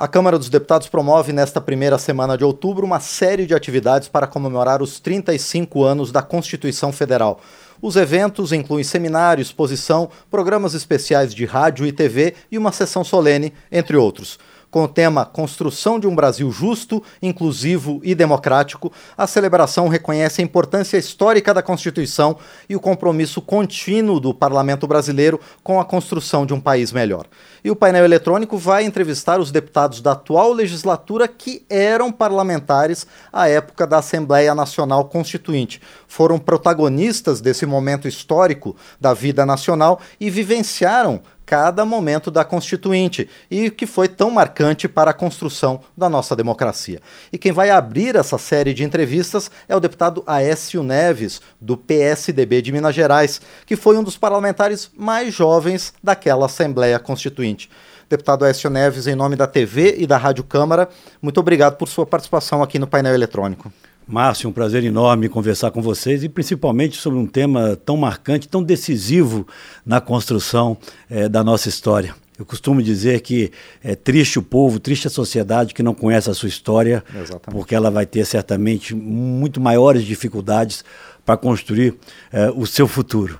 A 0.00 0.06
Câmara 0.06 0.38
dos 0.38 0.48
Deputados 0.48 0.86
promove 0.86 1.32
nesta 1.32 1.60
primeira 1.60 1.98
semana 1.98 2.38
de 2.38 2.44
outubro 2.44 2.86
uma 2.86 3.00
série 3.00 3.46
de 3.46 3.52
atividades 3.52 4.06
para 4.06 4.28
comemorar 4.28 4.80
os 4.80 5.00
35 5.00 5.82
anos 5.82 6.12
da 6.12 6.22
Constituição 6.22 6.92
Federal. 6.92 7.40
Os 7.82 7.96
eventos 7.96 8.52
incluem 8.52 8.84
seminário, 8.84 9.42
exposição, 9.42 10.08
programas 10.30 10.72
especiais 10.72 11.34
de 11.34 11.44
rádio 11.44 11.84
e 11.84 11.90
TV 11.90 12.34
e 12.48 12.56
uma 12.56 12.70
sessão 12.70 13.02
solene, 13.02 13.52
entre 13.72 13.96
outros. 13.96 14.38
Com 14.70 14.84
o 14.84 14.88
tema 14.88 15.24
Construção 15.24 15.98
de 15.98 16.06
um 16.06 16.14
Brasil 16.14 16.50
Justo, 16.52 17.02
Inclusivo 17.22 18.02
e 18.04 18.14
Democrático, 18.14 18.92
a 19.16 19.26
celebração 19.26 19.88
reconhece 19.88 20.42
a 20.42 20.44
importância 20.44 20.98
histórica 20.98 21.54
da 21.54 21.62
Constituição 21.62 22.36
e 22.68 22.76
o 22.76 22.80
compromisso 22.80 23.40
contínuo 23.40 24.20
do 24.20 24.34
parlamento 24.34 24.86
brasileiro 24.86 25.40
com 25.62 25.80
a 25.80 25.86
construção 25.86 26.44
de 26.44 26.52
um 26.52 26.60
país 26.60 26.92
melhor. 26.92 27.24
E 27.64 27.70
o 27.70 27.76
painel 27.76 28.04
eletrônico 28.04 28.58
vai 28.58 28.84
entrevistar 28.84 29.40
os 29.40 29.50
deputados 29.50 30.02
da 30.02 30.12
atual 30.12 30.52
legislatura 30.52 31.26
que 31.26 31.64
eram 31.70 32.12
parlamentares 32.12 33.06
à 33.32 33.48
época 33.48 33.86
da 33.86 33.98
Assembleia 33.98 34.54
Nacional 34.54 35.06
Constituinte. 35.06 35.80
Foram 36.06 36.38
protagonistas 36.38 37.40
desse 37.40 37.64
momento 37.64 38.06
histórico 38.06 38.76
da 39.00 39.14
vida 39.14 39.46
nacional 39.46 39.98
e 40.20 40.28
vivenciaram 40.28 41.22
cada 41.48 41.82
momento 41.82 42.30
da 42.30 42.44
Constituinte 42.44 43.26
e 43.50 43.70
que 43.70 43.86
foi 43.86 44.06
tão 44.06 44.30
marcante 44.30 44.86
para 44.86 45.12
a 45.12 45.14
construção 45.14 45.80
da 45.96 46.06
nossa 46.06 46.36
democracia. 46.36 47.00
E 47.32 47.38
quem 47.38 47.52
vai 47.52 47.70
abrir 47.70 48.16
essa 48.16 48.36
série 48.36 48.74
de 48.74 48.84
entrevistas 48.84 49.50
é 49.66 49.74
o 49.74 49.80
deputado 49.80 50.22
Aécio 50.26 50.82
Neves, 50.82 51.40
do 51.58 51.74
PSDB 51.74 52.60
de 52.60 52.70
Minas 52.70 52.94
Gerais, 52.94 53.40
que 53.64 53.76
foi 53.76 53.96
um 53.96 54.02
dos 54.02 54.18
parlamentares 54.18 54.90
mais 54.94 55.32
jovens 55.32 55.94
daquela 56.04 56.44
Assembleia 56.44 56.98
Constituinte. 56.98 57.70
Deputado 58.10 58.44
Aécio 58.44 58.68
Neves, 58.68 59.06
em 59.06 59.14
nome 59.14 59.34
da 59.34 59.46
TV 59.46 59.96
e 59.96 60.06
da 60.06 60.18
Rádio 60.18 60.44
Câmara, 60.44 60.86
muito 61.22 61.40
obrigado 61.40 61.76
por 61.76 61.88
sua 61.88 62.04
participação 62.04 62.62
aqui 62.62 62.78
no 62.78 62.86
painel 62.86 63.14
eletrônico. 63.14 63.72
Márcio, 64.08 64.48
um 64.48 64.52
prazer 64.52 64.82
enorme 64.84 65.28
conversar 65.28 65.70
com 65.70 65.82
vocês 65.82 66.24
e 66.24 66.30
principalmente 66.30 66.96
sobre 66.96 67.18
um 67.18 67.26
tema 67.26 67.76
tão 67.76 67.94
marcante, 67.94 68.48
tão 68.48 68.62
decisivo 68.62 69.46
na 69.84 70.00
construção 70.00 70.78
é, 71.10 71.28
da 71.28 71.44
nossa 71.44 71.68
história. 71.68 72.14
Eu 72.38 72.46
costumo 72.46 72.82
dizer 72.82 73.20
que 73.20 73.52
é 73.84 73.94
triste 73.94 74.38
o 74.38 74.42
povo, 74.42 74.80
triste 74.80 75.06
a 75.06 75.10
sociedade 75.10 75.74
que 75.74 75.82
não 75.82 75.92
conhece 75.92 76.30
a 76.30 76.34
sua 76.34 76.48
história, 76.48 77.04
Exatamente. 77.10 77.50
porque 77.50 77.74
ela 77.74 77.90
vai 77.90 78.06
ter 78.06 78.24
certamente 78.24 78.94
muito 78.94 79.60
maiores 79.60 80.04
dificuldades 80.04 80.82
para 81.26 81.36
construir 81.36 81.94
é, 82.32 82.50
o 82.50 82.64
seu 82.64 82.88
futuro. 82.88 83.38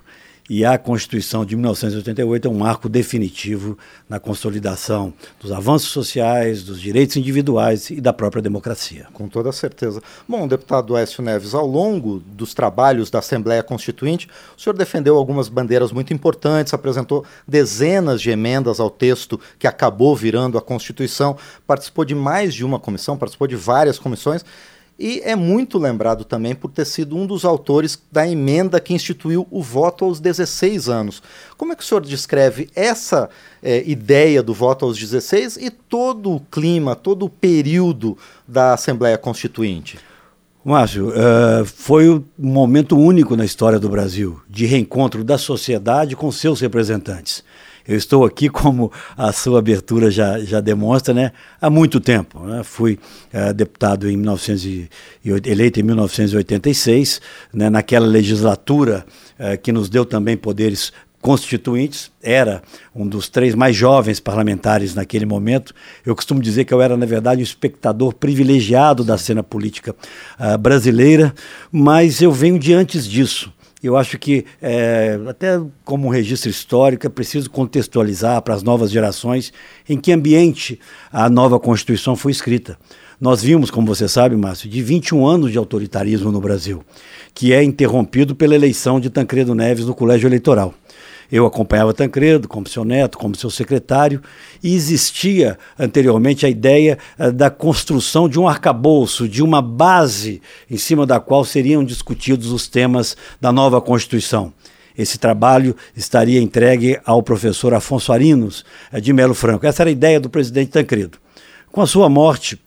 E 0.49 0.65
a 0.65 0.79
Constituição 0.79 1.45
de 1.45 1.55
1988 1.55 2.47
é 2.47 2.51
um 2.51 2.57
marco 2.57 2.89
definitivo 2.89 3.77
na 4.09 4.19
consolidação 4.19 5.13
dos 5.39 5.51
avanços 5.51 5.89
sociais, 5.89 6.63
dos 6.63 6.81
direitos 6.81 7.15
individuais 7.17 7.91
e 7.91 8.01
da 8.01 8.11
própria 8.11 8.41
democracia. 8.41 9.05
Com 9.13 9.29
toda 9.29 9.51
certeza. 9.51 10.01
Bom, 10.27 10.47
deputado 10.47 10.97
Écio 10.97 11.21
Neves, 11.21 11.53
ao 11.53 11.67
longo 11.67 12.19
dos 12.19 12.55
trabalhos 12.55 13.11
da 13.11 13.19
Assembleia 13.19 13.61
Constituinte, 13.61 14.27
o 14.57 14.59
senhor 14.59 14.75
defendeu 14.75 15.17
algumas 15.17 15.47
bandeiras 15.49 15.91
muito 15.91 16.15
importantes, 16.15 16.73
apresentou 16.73 17.23
dezenas 17.47 18.19
de 18.19 18.31
emendas 18.31 18.79
ao 18.79 18.89
texto 18.89 19.39
que 19.59 19.67
acabou 19.67 20.15
virando 20.15 20.57
a 20.57 20.61
Constituição, 20.61 21.37
participou 21.67 22.03
de 22.03 22.15
mais 22.15 22.55
de 22.55 22.65
uma 22.65 22.79
comissão, 22.79 23.15
participou 23.15 23.47
de 23.47 23.55
várias 23.55 23.99
comissões 23.99 24.43
e 24.99 25.21
é 25.23 25.33
muito 25.33 25.77
lembrado 25.77 26.25
também 26.25 26.53
por 26.53 26.69
ter 26.69 26.85
sido 26.85 27.15
um 27.15 27.25
dos 27.25 27.45
autores 27.45 27.97
da 28.11 28.27
emenda 28.27 28.81
que 28.81 28.93
instituiu 28.93 29.47
o 29.49 29.63
voto 29.63 30.03
aos 30.03 30.19
16 30.19 30.89
anos. 30.89 31.23
Como 31.57 31.71
é 31.71 31.75
que 31.75 31.81
o 31.81 31.85
senhor 31.85 32.01
descreve 32.01 32.69
essa 32.75 33.29
é, 33.63 33.81
ideia 33.89 34.43
do 34.43 34.53
voto 34.53 34.83
aos 34.83 34.99
16 34.99 35.55
e 35.55 35.69
todo 35.69 36.35
o 36.35 36.41
clima, 36.41 36.97
todo 36.97 37.25
o 37.25 37.29
período 37.29 38.17
da 38.45 38.73
Assembleia 38.73 39.17
Constituinte? 39.17 39.97
Márcio, 40.65 41.09
uh, 41.09 41.65
foi 41.65 42.09
um 42.09 42.23
momento 42.37 42.97
único 42.97 43.37
na 43.37 43.45
história 43.45 43.79
do 43.79 43.87
Brasil 43.87 44.41
de 44.49 44.65
reencontro 44.65 45.23
da 45.23 45.37
sociedade 45.37 46.17
com 46.17 46.29
seus 46.29 46.59
representantes. 46.59 47.43
Eu 47.89 47.97
estou 47.97 48.23
aqui, 48.23 48.49
como 48.49 48.91
a 49.17 49.31
sua 49.31 49.57
abertura 49.57 50.11
já, 50.11 50.39
já 50.41 50.61
demonstra, 50.61 51.11
né, 51.11 51.31
há 51.59 51.71
muito 51.71 51.99
tempo. 51.99 52.39
Né? 52.41 52.61
Fui 52.63 52.99
uh, 53.33 53.51
deputado 53.51 54.07
em 54.07 54.15
1900 54.15 54.87
eleito 55.43 55.79
em 55.79 55.83
1986, 55.83 57.19
né, 57.51 57.67
naquela 57.67 58.05
legislatura 58.05 59.03
uh, 59.39 59.59
que 59.59 59.71
nos 59.71 59.89
deu 59.89 60.05
também 60.05 60.37
poderes 60.37 60.93
constituintes, 61.19 62.11
era 62.21 62.61
um 62.95 63.07
dos 63.07 63.27
três 63.27 63.55
mais 63.55 63.75
jovens 63.75 64.19
parlamentares 64.19 64.93
naquele 64.93 65.25
momento. 65.25 65.73
Eu 66.05 66.15
costumo 66.15 66.41
dizer 66.41 66.65
que 66.65 66.73
eu 66.73 66.81
era, 66.83 66.95
na 66.95 67.07
verdade, 67.07 67.41
um 67.41 67.43
espectador 67.43 68.13
privilegiado 68.13 69.03
da 69.03 69.17
cena 69.17 69.41
política 69.41 69.95
uh, 70.39 70.57
brasileira, 70.59 71.33
mas 71.71 72.21
eu 72.21 72.31
venho 72.31 72.59
de 72.59 72.71
antes 72.71 73.07
disso. 73.07 73.51
Eu 73.81 73.95
acho 73.95 74.19
que, 74.19 74.45
é, 74.61 75.17
até 75.27 75.59
como 75.85 76.07
um 76.07 76.09
registro 76.09 76.49
histórico, 76.49 77.07
é 77.07 77.09
preciso 77.09 77.49
contextualizar 77.49 78.41
para 78.41 78.53
as 78.53 78.61
novas 78.61 78.91
gerações 78.91 79.53
em 79.87 79.97
que 79.97 80.11
ambiente 80.11 80.79
a 81.11 81.29
nova 81.29 81.57
Constituição 81.59 82.15
foi 82.15 82.31
escrita. 82.31 82.77
Nós 83.21 83.41
vimos, 83.41 83.69
como 83.69 83.87
você 83.87 84.07
sabe, 84.07 84.35
Márcio, 84.35 84.69
de 84.69 84.81
21 84.81 85.25
anos 85.25 85.51
de 85.51 85.57
autoritarismo 85.57 86.31
no 86.31 86.39
Brasil, 86.39 86.83
que 87.33 87.53
é 87.53 87.61
interrompido 87.63 88.33
pela 88.33 88.55
eleição 88.55 88.99
de 88.99 89.09
Tancredo 89.09 89.53
Neves 89.55 89.85
no 89.85 89.95
colégio 89.95 90.27
eleitoral. 90.27 90.73
Eu 91.31 91.45
acompanhava 91.45 91.93
Tancredo 91.93 92.47
como 92.47 92.67
seu 92.67 92.83
neto, 92.83 93.17
como 93.17 93.35
seu 93.35 93.49
secretário, 93.49 94.21
e 94.63 94.73
existia 94.73 95.57
anteriormente 95.77 96.45
a 96.45 96.49
ideia 96.49 96.97
uh, 97.19 97.31
da 97.31 97.49
construção 97.49 98.27
de 98.27 98.39
um 98.39 98.47
arcabouço, 98.47 99.27
de 99.27 99.43
uma 99.43 99.61
base 99.61 100.41
em 100.69 100.77
cima 100.77 101.05
da 101.05 101.19
qual 101.19 101.45
seriam 101.45 101.83
discutidos 101.83 102.51
os 102.51 102.67
temas 102.67 103.15
da 103.39 103.51
nova 103.51 103.79
Constituição. 103.79 104.51
Esse 104.97 105.17
trabalho 105.17 105.75
estaria 105.95 106.41
entregue 106.41 106.99
ao 107.05 107.21
professor 107.21 107.73
Afonso 107.73 108.11
Arinos 108.11 108.65
uh, 108.91 108.99
de 108.99 109.13
Melo 109.13 109.35
Franco. 109.35 109.67
Essa 109.67 109.83
era 109.83 109.89
a 109.89 109.93
ideia 109.93 110.19
do 110.19 110.29
presidente 110.29 110.71
Tancredo. 110.71 111.19
Com 111.71 111.81
a 111.81 111.87
sua 111.87 112.09
morte, 112.09 112.59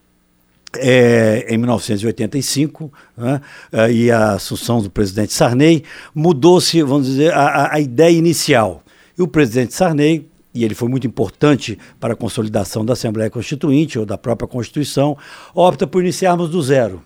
é, 0.77 1.45
em 1.49 1.57
1985, 1.57 2.91
né, 3.17 3.41
é, 3.71 3.91
e 3.91 4.11
a 4.11 4.33
assunção 4.33 4.81
do 4.81 4.89
presidente 4.89 5.33
Sarney, 5.33 5.83
mudou-se, 6.13 6.81
vamos 6.83 7.07
dizer, 7.07 7.33
a, 7.33 7.73
a, 7.73 7.79
ideia 7.79 8.15
inicial. 8.15 8.83
E 9.17 9.21
o 9.21 9.27
presidente 9.27 9.73
Sarney, 9.73 10.27
e 10.53 10.63
ele 10.63 10.75
foi 10.75 10.87
muito 10.87 11.07
importante 11.07 11.77
para 11.99 12.13
a 12.13 12.15
consolidação 12.15 12.85
da 12.85 12.93
Assembleia 12.93 13.29
Constituinte 13.29 13.97
ou 13.97 14.05
da 14.05 14.17
própria 14.17 14.47
Constituição, 14.47 15.17
opta 15.53 15.85
por 15.85 16.01
iniciarmos 16.01 16.49
do 16.49 16.61
zero. 16.61 17.01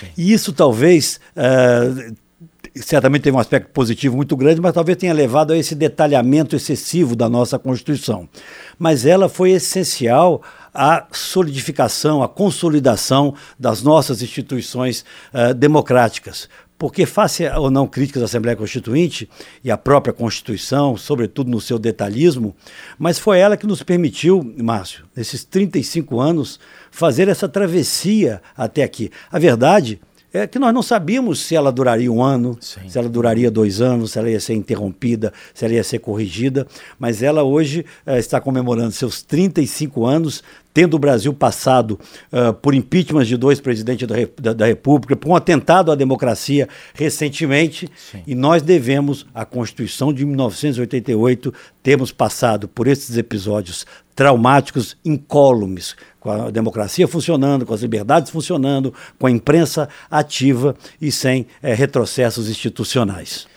Sim. 0.00 0.06
E 0.16 0.32
isso 0.32 0.52
talvez 0.52 1.20
uh, 1.36 2.14
certamente 2.74 3.22
teve 3.22 3.36
um 3.36 3.40
aspecto 3.40 3.70
positivo 3.70 4.16
muito 4.16 4.36
grande, 4.36 4.60
mas 4.60 4.72
talvez 4.72 4.96
tenha 4.96 5.12
levado 5.12 5.52
a 5.52 5.58
esse 5.58 5.74
detalhamento 5.74 6.56
excessivo 6.56 7.14
da 7.14 7.28
nossa 7.28 7.58
Constituição. 7.58 8.28
Mas 8.78 9.04
ela 9.04 9.28
foi 9.28 9.50
essencial 9.50 10.42
à 10.72 11.06
solidificação, 11.12 12.22
à 12.22 12.28
consolidação 12.28 13.34
das 13.58 13.82
nossas 13.82 14.22
instituições 14.22 15.04
uh, 15.32 15.54
democráticas. 15.54 16.48
Porque, 16.78 17.06
face 17.06 17.46
ou 17.48 17.70
não 17.70 17.86
críticas 17.86 18.22
à 18.22 18.24
Assembleia 18.24 18.56
Constituinte 18.56 19.30
e 19.62 19.70
à 19.70 19.78
própria 19.78 20.12
Constituição, 20.12 20.96
sobretudo 20.96 21.48
no 21.48 21.60
seu 21.60 21.78
detalhismo, 21.78 22.56
mas 22.98 23.20
foi 23.20 23.38
ela 23.38 23.56
que 23.56 23.68
nos 23.68 23.84
permitiu, 23.84 24.42
Márcio, 24.58 25.04
nesses 25.14 25.44
35 25.44 26.18
anos, 26.18 26.58
fazer 26.90 27.28
essa 27.28 27.48
travessia 27.48 28.42
até 28.56 28.82
aqui. 28.82 29.12
A 29.30 29.38
verdade 29.38 30.00
que 30.50 30.58
nós 30.58 30.72
não 30.72 30.82
sabíamos 30.82 31.40
se 31.40 31.54
ela 31.54 31.70
duraria 31.70 32.10
um 32.10 32.22
ano, 32.22 32.56
Sim. 32.58 32.88
se 32.88 32.98
ela 32.98 33.08
duraria 33.08 33.50
dois 33.50 33.82
anos, 33.82 34.12
se 34.12 34.18
ela 34.18 34.30
ia 34.30 34.40
ser 34.40 34.54
interrompida, 34.54 35.30
se 35.52 35.64
ela 35.64 35.74
ia 35.74 35.84
ser 35.84 35.98
corrigida, 35.98 36.66
mas 36.98 37.22
ela 37.22 37.42
hoje 37.42 37.84
uh, 38.06 38.12
está 38.12 38.40
comemorando 38.40 38.92
seus 38.92 39.20
35 39.20 40.06
anos, 40.06 40.42
tendo 40.72 40.94
o 40.94 40.98
Brasil 40.98 41.34
passado 41.34 42.00
uh, 42.32 42.52
por 42.54 42.74
impeachment 42.74 43.24
de 43.24 43.36
dois 43.36 43.60
presidentes 43.60 44.08
da, 44.08 44.14
da, 44.40 44.52
da, 44.54 44.66
República, 44.66 45.14
por 45.14 45.28
um 45.28 45.36
atentado 45.36 45.92
à 45.92 45.94
democracia 45.94 46.66
recentemente, 46.94 47.90
Sim. 47.94 48.22
e 48.26 48.34
nós 48.34 48.62
devemos 48.62 49.26
à 49.34 49.44
Constituição 49.44 50.14
de 50.14 50.24
1988 50.24 51.52
termos 51.82 52.10
passado 52.10 52.66
por 52.68 52.86
esses 52.86 53.18
episódios 53.18 53.84
traumáticos, 54.14 54.96
incólumes, 55.04 55.96
com 56.22 56.30
a 56.30 56.50
democracia 56.50 57.08
funcionando, 57.08 57.66
com 57.66 57.74
as 57.74 57.82
liberdades 57.82 58.30
funcionando, 58.30 58.94
com 59.18 59.26
a 59.26 59.30
imprensa 59.30 59.88
ativa 60.08 60.76
e 61.00 61.10
sem 61.10 61.46
é, 61.60 61.74
retrocessos 61.74 62.48
institucionais. 62.48 63.48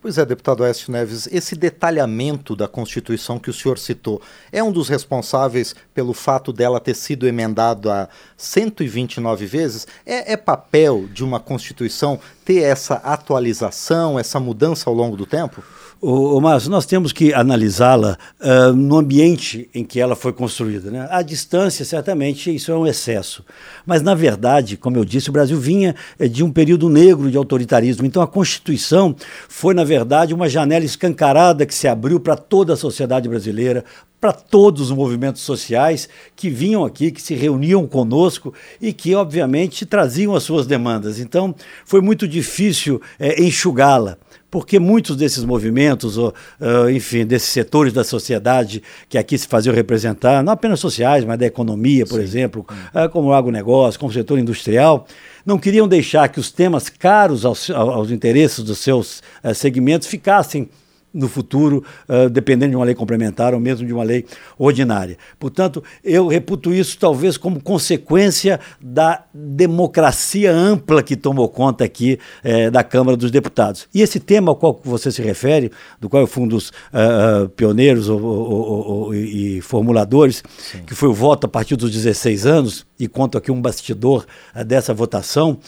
Pois 0.00 0.18
é, 0.18 0.24
deputado 0.24 0.64
Écio 0.64 0.92
Neves, 0.92 1.28
esse 1.32 1.56
detalhamento 1.56 2.54
da 2.54 2.68
Constituição 2.68 3.38
que 3.38 3.50
o 3.50 3.52
senhor 3.52 3.76
citou 3.76 4.22
é 4.52 4.62
um 4.62 4.70
dos 4.70 4.88
responsáveis 4.88 5.74
pelo 5.92 6.14
fato 6.14 6.52
dela 6.52 6.80
ter 6.80 6.94
sido 6.94 7.26
emendada 7.26 8.08
129 8.36 9.46
vezes? 9.46 9.86
É, 10.06 10.32
é 10.32 10.36
papel 10.36 11.08
de 11.12 11.24
uma 11.24 11.40
Constituição 11.40 12.20
ter 12.46 12.62
essa 12.62 12.94
atualização, 12.94 14.18
essa 14.18 14.38
mudança 14.38 14.88
ao 14.88 14.94
longo 14.94 15.16
do 15.16 15.26
tempo? 15.26 15.62
O 16.00 16.38
Márcio, 16.40 16.70
nós 16.70 16.84
temos 16.84 17.10
que 17.10 17.32
analisá-la 17.32 18.18
uh, 18.38 18.72
no 18.72 18.98
ambiente 18.98 19.68
em 19.74 19.82
que 19.82 19.98
ela 19.98 20.14
foi 20.14 20.30
construída. 20.32 20.90
Né? 20.90 21.08
A 21.10 21.22
distância, 21.22 21.84
certamente, 21.86 22.54
isso 22.54 22.70
é 22.70 22.76
um 22.76 22.86
excesso. 22.86 23.42
Mas, 23.84 24.02
na 24.02 24.14
verdade, 24.14 24.76
como 24.76 24.98
eu 24.98 25.04
disse, 25.04 25.30
o 25.30 25.32
Brasil 25.32 25.58
vinha 25.58 25.96
eh, 26.18 26.28
de 26.28 26.44
um 26.44 26.52
período 26.52 26.90
negro 26.90 27.30
de 27.30 27.36
autoritarismo. 27.36 28.06
Então, 28.06 28.22
a 28.22 28.26
Constituição 28.28 29.16
foi, 29.48 29.74
na 29.74 29.84
verdade, 29.84 30.34
uma 30.34 30.50
janela 30.50 30.84
escancarada 30.84 31.64
que 31.64 31.74
se 31.74 31.88
abriu 31.88 32.20
para 32.20 32.36
toda 32.36 32.74
a 32.74 32.76
sociedade 32.76 33.26
brasileira, 33.26 33.82
para 34.20 34.32
todos 34.32 34.82
os 34.82 34.90
movimentos 34.90 35.42
sociais 35.42 36.08
que 36.34 36.50
vinham 36.50 36.84
aqui, 36.84 37.10
que 37.10 37.22
se 37.22 37.34
reuniam 37.34 37.86
conosco 37.86 38.52
e 38.80 38.92
que, 38.92 39.14
obviamente, 39.14 39.86
traziam 39.86 40.34
as 40.34 40.42
suas 40.42 40.66
demandas. 40.66 41.18
Então, 41.18 41.54
foi 41.84 42.00
muito 42.00 42.26
difícil 42.26 42.35
é, 43.18 43.42
enxugá-la 43.42 44.18
porque 44.50 44.78
muitos 44.78 45.16
desses 45.16 45.44
movimentos, 45.44 46.16
ou, 46.16 46.32
uh, 46.60 46.88
enfim, 46.88 47.26
desses 47.26 47.48
setores 47.48 47.92
da 47.92 48.02
sociedade 48.02 48.82
que 49.08 49.18
aqui 49.18 49.36
se 49.36 49.46
faziam 49.46 49.74
representar, 49.74 50.42
não 50.42 50.52
apenas 50.52 50.80
sociais, 50.80 51.24
mas 51.24 51.38
da 51.38 51.44
economia, 51.44 52.06
por 52.06 52.18
Sim. 52.18 52.24
exemplo, 52.24 52.66
uh, 52.94 53.08
como 53.10 53.28
o 53.28 53.34
agronegócio, 53.34 53.98
como 53.98 54.10
o 54.10 54.14
setor 54.14 54.38
industrial, 54.38 55.06
não 55.44 55.58
queriam 55.58 55.86
deixar 55.86 56.28
que 56.28 56.40
os 56.40 56.50
temas 56.50 56.88
caros 56.88 57.44
aos, 57.44 57.68
aos 57.70 58.10
interesses 58.10 58.64
dos 58.64 58.78
seus 58.78 59.22
uh, 59.44 59.54
segmentos 59.54 60.08
ficassem 60.08 60.68
no 61.16 61.28
futuro, 61.28 61.82
uh, 62.08 62.28
dependendo 62.28 62.70
de 62.70 62.76
uma 62.76 62.84
lei 62.84 62.94
complementar 62.94 63.54
ou 63.54 63.60
mesmo 63.60 63.86
de 63.86 63.92
uma 63.92 64.04
lei 64.04 64.26
ordinária. 64.58 65.16
Portanto, 65.38 65.82
eu 66.04 66.28
reputo 66.28 66.72
isso 66.72 66.98
talvez 66.98 67.38
como 67.38 67.62
consequência 67.62 68.60
da 68.80 69.24
democracia 69.32 70.52
ampla 70.52 71.02
que 71.02 71.16
tomou 71.16 71.48
conta 71.48 71.84
aqui 71.84 72.18
eh, 72.44 72.70
da 72.70 72.84
Câmara 72.84 73.16
dos 73.16 73.30
Deputados. 73.30 73.88
E 73.94 74.02
esse 74.02 74.20
tema 74.20 74.50
ao 74.50 74.56
qual 74.56 74.78
você 74.84 75.10
se 75.10 75.22
refere, 75.22 75.72
do 76.00 76.08
qual 76.08 76.22
eu 76.22 76.26
fui 76.26 76.44
um 76.44 76.48
dos 76.48 76.68
uh, 76.68 77.48
pioneiros 77.50 78.08
ou, 78.08 78.22
ou, 78.22 78.88
ou, 78.88 79.14
e 79.14 79.60
formuladores, 79.60 80.42
Sim. 80.58 80.82
que 80.86 80.94
foi 80.94 81.08
o 81.08 81.14
voto 81.14 81.46
a 81.46 81.48
partir 81.48 81.76
dos 81.76 81.90
16 81.90 82.46
anos, 82.46 82.86
e 82.98 83.08
conto 83.08 83.38
aqui 83.38 83.50
um 83.50 83.60
bastidor 83.60 84.26
uh, 84.54 84.64
dessa 84.64 84.92
votação, 84.92 85.58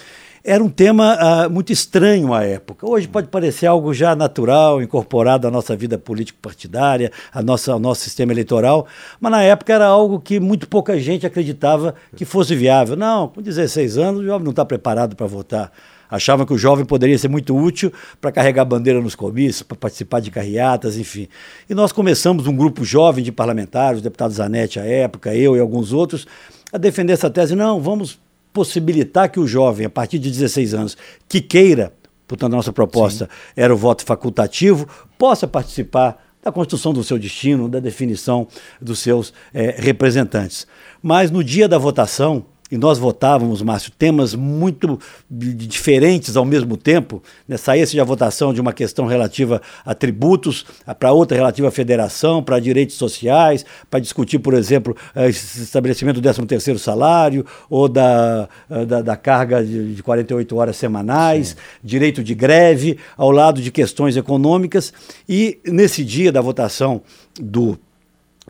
era 0.44 0.62
um 0.62 0.68
tema 0.68 1.16
uh, 1.16 1.50
muito 1.50 1.72
estranho 1.72 2.32
à 2.32 2.44
época. 2.44 2.88
Hoje 2.88 3.08
pode 3.08 3.28
parecer 3.28 3.66
algo 3.66 3.92
já 3.92 4.14
natural, 4.14 4.82
incorporado 4.82 5.46
à 5.46 5.50
nossa 5.50 5.76
vida 5.76 5.98
político-partidária, 5.98 7.10
ao 7.32 7.42
nosso, 7.42 7.70
ao 7.70 7.78
nosso 7.78 8.02
sistema 8.02 8.32
eleitoral, 8.32 8.86
mas 9.20 9.32
na 9.32 9.42
época 9.42 9.72
era 9.72 9.86
algo 9.86 10.20
que 10.20 10.40
muito 10.40 10.68
pouca 10.68 10.98
gente 10.98 11.26
acreditava 11.26 11.94
que 12.16 12.24
fosse 12.24 12.54
viável. 12.54 12.96
Não, 12.96 13.28
com 13.28 13.42
16 13.42 13.98
anos 13.98 14.20
o 14.20 14.24
jovem 14.24 14.44
não 14.44 14.50
está 14.50 14.64
preparado 14.64 15.16
para 15.16 15.26
votar. 15.26 15.72
Achavam 16.10 16.46
que 16.46 16.54
o 16.54 16.58
jovem 16.58 16.86
poderia 16.86 17.18
ser 17.18 17.28
muito 17.28 17.54
útil 17.54 17.92
para 18.20 18.32
carregar 18.32 18.64
bandeira 18.64 19.00
nos 19.00 19.14
comícios, 19.14 19.62
para 19.62 19.76
participar 19.76 20.20
de 20.20 20.30
carreatas, 20.30 20.96
enfim. 20.96 21.28
E 21.68 21.74
nós 21.74 21.92
começamos 21.92 22.46
um 22.46 22.56
grupo 22.56 22.82
jovem 22.82 23.22
de 23.22 23.30
parlamentares, 23.30 24.00
o 24.00 24.02
deputado 24.02 24.32
Zanetti 24.32 24.80
à 24.80 24.84
época, 24.86 25.34
eu 25.34 25.54
e 25.54 25.60
alguns 25.60 25.92
outros, 25.92 26.26
a 26.72 26.78
defender 26.78 27.12
essa 27.12 27.28
tese. 27.28 27.54
Não, 27.54 27.78
vamos 27.80 28.18
possibilitar 28.58 29.30
que 29.30 29.38
o 29.38 29.46
jovem, 29.46 29.86
a 29.86 29.90
partir 29.90 30.18
de 30.18 30.28
16 30.28 30.74
anos, 30.74 30.96
que 31.28 31.40
queira, 31.40 31.92
portanto, 32.26 32.52
a 32.52 32.56
nossa 32.56 32.72
proposta 32.72 33.26
Sim. 33.26 33.52
era 33.54 33.72
o 33.72 33.76
voto 33.76 34.04
facultativo, 34.04 34.88
possa 35.16 35.46
participar 35.46 36.20
da 36.42 36.50
construção 36.50 36.92
do 36.92 37.04
seu 37.04 37.20
destino, 37.20 37.68
da 37.68 37.78
definição 37.78 38.48
dos 38.80 38.98
seus 38.98 39.32
é, 39.54 39.76
representantes. 39.78 40.66
Mas 41.00 41.30
no 41.30 41.44
dia 41.44 41.68
da 41.68 41.78
votação, 41.78 42.46
e 42.70 42.76
nós 42.76 42.98
votávamos, 42.98 43.62
Márcio, 43.62 43.90
temas 43.98 44.34
muito 44.34 44.98
diferentes 45.30 46.36
ao 46.36 46.44
mesmo 46.44 46.76
tempo. 46.76 47.22
Né? 47.46 47.56
Saísse 47.56 47.98
a 47.98 48.04
votação 48.04 48.52
de 48.52 48.60
uma 48.60 48.74
questão 48.74 49.06
relativa 49.06 49.62
a 49.84 49.94
tributos, 49.94 50.66
para 50.98 51.12
outra 51.12 51.36
relativa 51.36 51.68
à 51.68 51.70
federação, 51.70 52.42
para 52.42 52.60
direitos 52.60 52.96
sociais, 52.96 53.64
para 53.90 54.00
discutir, 54.00 54.38
por 54.38 54.52
exemplo, 54.52 54.94
eh, 55.14 55.30
estabelecimento 55.30 56.20
do 56.20 56.22
13º 56.22 56.76
salário 56.78 57.46
ou 57.70 57.88
da, 57.88 58.48
eh, 58.70 58.84
da, 58.84 59.00
da 59.00 59.16
carga 59.16 59.64
de 59.64 60.02
48 60.02 60.56
horas 60.56 60.76
semanais, 60.76 61.48
Sim. 61.48 61.56
direito 61.82 62.22
de 62.22 62.34
greve, 62.34 62.98
ao 63.16 63.30
lado 63.30 63.62
de 63.62 63.70
questões 63.70 64.14
econômicas. 64.16 64.92
E 65.26 65.58
nesse 65.64 66.04
dia 66.04 66.30
da 66.30 66.42
votação 66.42 67.00
do 67.40 67.78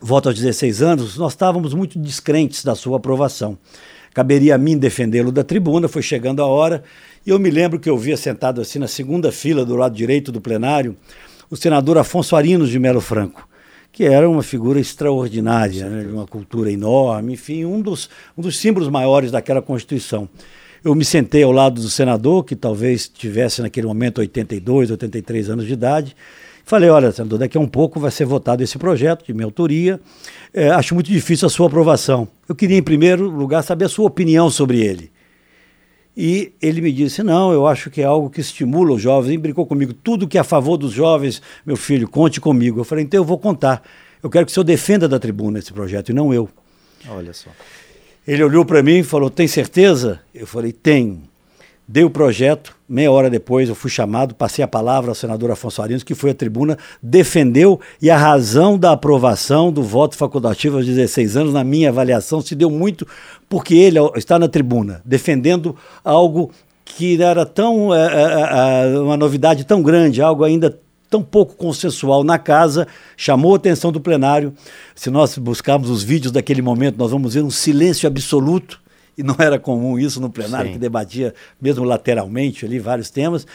voto 0.01 0.27
aos 0.27 0.37
16 0.37 0.81
anos, 0.81 1.17
nós 1.17 1.33
estávamos 1.33 1.73
muito 1.73 1.97
descrentes 1.97 2.63
da 2.65 2.75
sua 2.75 2.97
aprovação 2.97 3.57
caberia 4.19 4.55
a 4.55 4.57
mim 4.57 4.77
defendê-lo 4.77 5.31
da 5.31 5.45
tribuna, 5.45 5.87
foi 5.87 6.01
chegando 6.01 6.41
a 6.41 6.45
hora, 6.45 6.83
e 7.25 7.29
eu 7.29 7.39
me 7.39 7.49
lembro 7.49 7.79
que 7.79 7.89
eu 7.89 7.97
via 7.97 8.17
sentado 8.17 8.59
assim 8.59 8.77
na 8.77 8.87
segunda 8.87 9.31
fila 9.31 9.63
do 9.63 9.77
lado 9.77 9.95
direito 9.95 10.29
do 10.29 10.41
plenário 10.41 10.97
o 11.49 11.55
senador 11.55 11.97
Afonso 11.97 12.35
Arinos 12.35 12.69
de 12.69 12.77
Melo 12.77 12.99
Franco, 12.99 13.47
que 13.93 14.03
era 14.03 14.29
uma 14.29 14.43
figura 14.43 14.77
extraordinária, 14.77 15.87
né, 15.87 16.03
de 16.03 16.11
uma 16.11 16.27
cultura 16.27 16.69
enorme, 16.69 17.31
enfim, 17.33 17.63
um 17.63 17.81
dos, 17.81 18.09
um 18.37 18.41
dos 18.41 18.57
símbolos 18.57 18.89
maiores 18.89 19.31
daquela 19.31 19.61
Constituição. 19.61 20.27
Eu 20.83 20.93
me 20.93 21.05
sentei 21.05 21.43
ao 21.43 21.53
lado 21.53 21.79
do 21.79 21.89
senador, 21.89 22.43
que 22.43 22.57
talvez 22.57 23.07
tivesse 23.07 23.61
naquele 23.61 23.87
momento 23.87 24.19
82, 24.19 24.91
83 24.91 25.49
anos 25.49 25.65
de 25.65 25.71
idade, 25.71 26.13
Falei, 26.69 26.87
olha, 26.87 27.11
senador, 27.11 27.39
daqui 27.39 27.57
a 27.57 27.59
um 27.59 27.67
pouco 27.67 27.99
vai 27.99 28.11
ser 28.11 28.25
votado 28.25 28.61
esse 28.61 28.77
projeto 28.77 29.25
de 29.25 29.33
minha 29.33 29.45
autoria. 29.45 29.99
É, 30.53 30.69
acho 30.69 30.93
muito 30.93 31.07
difícil 31.07 31.47
a 31.47 31.49
sua 31.49 31.65
aprovação. 31.65 32.27
Eu 32.47 32.53
queria, 32.53 32.77
em 32.77 32.83
primeiro 32.83 33.27
lugar, 33.27 33.63
saber 33.63 33.85
a 33.85 33.89
sua 33.89 34.05
opinião 34.05 34.51
sobre 34.51 34.79
ele. 34.79 35.11
E 36.15 36.53
ele 36.61 36.79
me 36.79 36.91
disse: 36.91 37.23
não, 37.23 37.51
eu 37.51 37.65
acho 37.65 37.89
que 37.89 38.03
é 38.03 38.05
algo 38.05 38.29
que 38.29 38.39
estimula 38.39 38.93
os 38.93 39.01
jovens. 39.01 39.29
Ele 39.29 39.39
brincou 39.39 39.65
comigo: 39.65 39.93
tudo 39.93 40.27
que 40.27 40.37
é 40.37 40.41
a 40.41 40.43
favor 40.43 40.77
dos 40.77 40.91
jovens, 40.91 41.41
meu 41.65 41.75
filho, 41.75 42.07
conte 42.07 42.39
comigo. 42.39 42.79
Eu 42.79 42.83
falei: 42.83 43.03
então 43.03 43.19
eu 43.19 43.25
vou 43.25 43.39
contar. 43.39 43.81
Eu 44.21 44.29
quero 44.29 44.45
que 44.45 44.51
o 44.51 44.53
senhor 44.53 44.63
defenda 44.63 45.07
da 45.09 45.17
tribuna 45.17 45.57
esse 45.57 45.73
projeto 45.73 46.09
e 46.09 46.13
não 46.13 46.31
eu. 46.31 46.47
Olha 47.09 47.33
só. 47.33 47.49
Ele 48.27 48.43
olhou 48.43 48.63
para 48.63 48.83
mim 48.83 48.99
e 48.99 49.03
falou: 49.03 49.31
tem 49.31 49.47
certeza? 49.47 50.19
Eu 50.35 50.45
falei: 50.45 50.71
tenho. 50.71 51.23
Dei 51.87 52.03
o 52.03 52.11
projeto, 52.11 52.77
meia 52.89 53.11
hora 53.11 53.29
depois 53.29 53.69
eu 53.69 53.75
fui 53.75 53.91
chamado, 53.91 54.33
passei 54.33 54.63
a 54.65 54.67
palavra 54.67 55.11
ao 55.11 55.15
senador 55.15 55.51
Afonso 55.51 55.81
Arinos, 55.81 56.03
que 56.03 56.15
foi 56.15 56.31
à 56.31 56.33
tribuna, 56.33 56.77
defendeu 57.01 57.79
e 58.01 58.09
a 58.09 58.17
razão 58.17 58.79
da 58.79 58.93
aprovação 58.93 59.71
do 59.71 59.83
voto 59.83 60.17
facultativo 60.17 60.77
aos 60.77 60.85
16 60.87 61.37
anos, 61.37 61.53
na 61.53 61.63
minha 61.63 61.89
avaliação, 61.89 62.41
se 62.41 62.55
deu 62.55 62.69
muito 62.71 63.05
porque 63.47 63.75
ele 63.75 63.99
está 64.15 64.39
na 64.39 64.47
tribuna, 64.47 65.01
defendendo 65.05 65.75
algo 66.03 66.51
que 66.83 67.21
era 67.21 67.45
tão 67.45 67.93
é, 67.93 68.93
é, 68.95 68.99
uma 68.99 69.15
novidade 69.15 69.63
tão 69.63 69.83
grande, 69.83 70.21
algo 70.21 70.43
ainda 70.43 70.79
tão 71.09 71.21
pouco 71.21 71.55
consensual 71.55 72.23
na 72.23 72.39
casa, 72.39 72.87
chamou 73.15 73.53
a 73.53 73.57
atenção 73.57 73.91
do 73.91 73.99
plenário. 73.99 74.53
Se 74.95 75.09
nós 75.09 75.37
buscarmos 75.37 75.89
os 75.89 76.03
vídeos 76.03 76.31
daquele 76.31 76.61
momento, 76.61 76.97
nós 76.97 77.11
vamos 77.11 77.35
ver 77.35 77.43
um 77.43 77.51
silêncio 77.51 78.07
absoluto 78.07 78.79
e 79.19 79.23
não 79.23 79.35
era 79.37 79.59
comum 79.59 79.99
isso 79.99 80.21
no 80.21 80.29
plenário, 80.29 80.67
Sim. 80.67 80.73
que 80.73 80.79
debatia 80.79 81.33
mesmo 81.61 81.83
lateralmente 81.83 82.65
ali 82.65 82.79
vários 82.79 83.09
temas. 83.09 83.45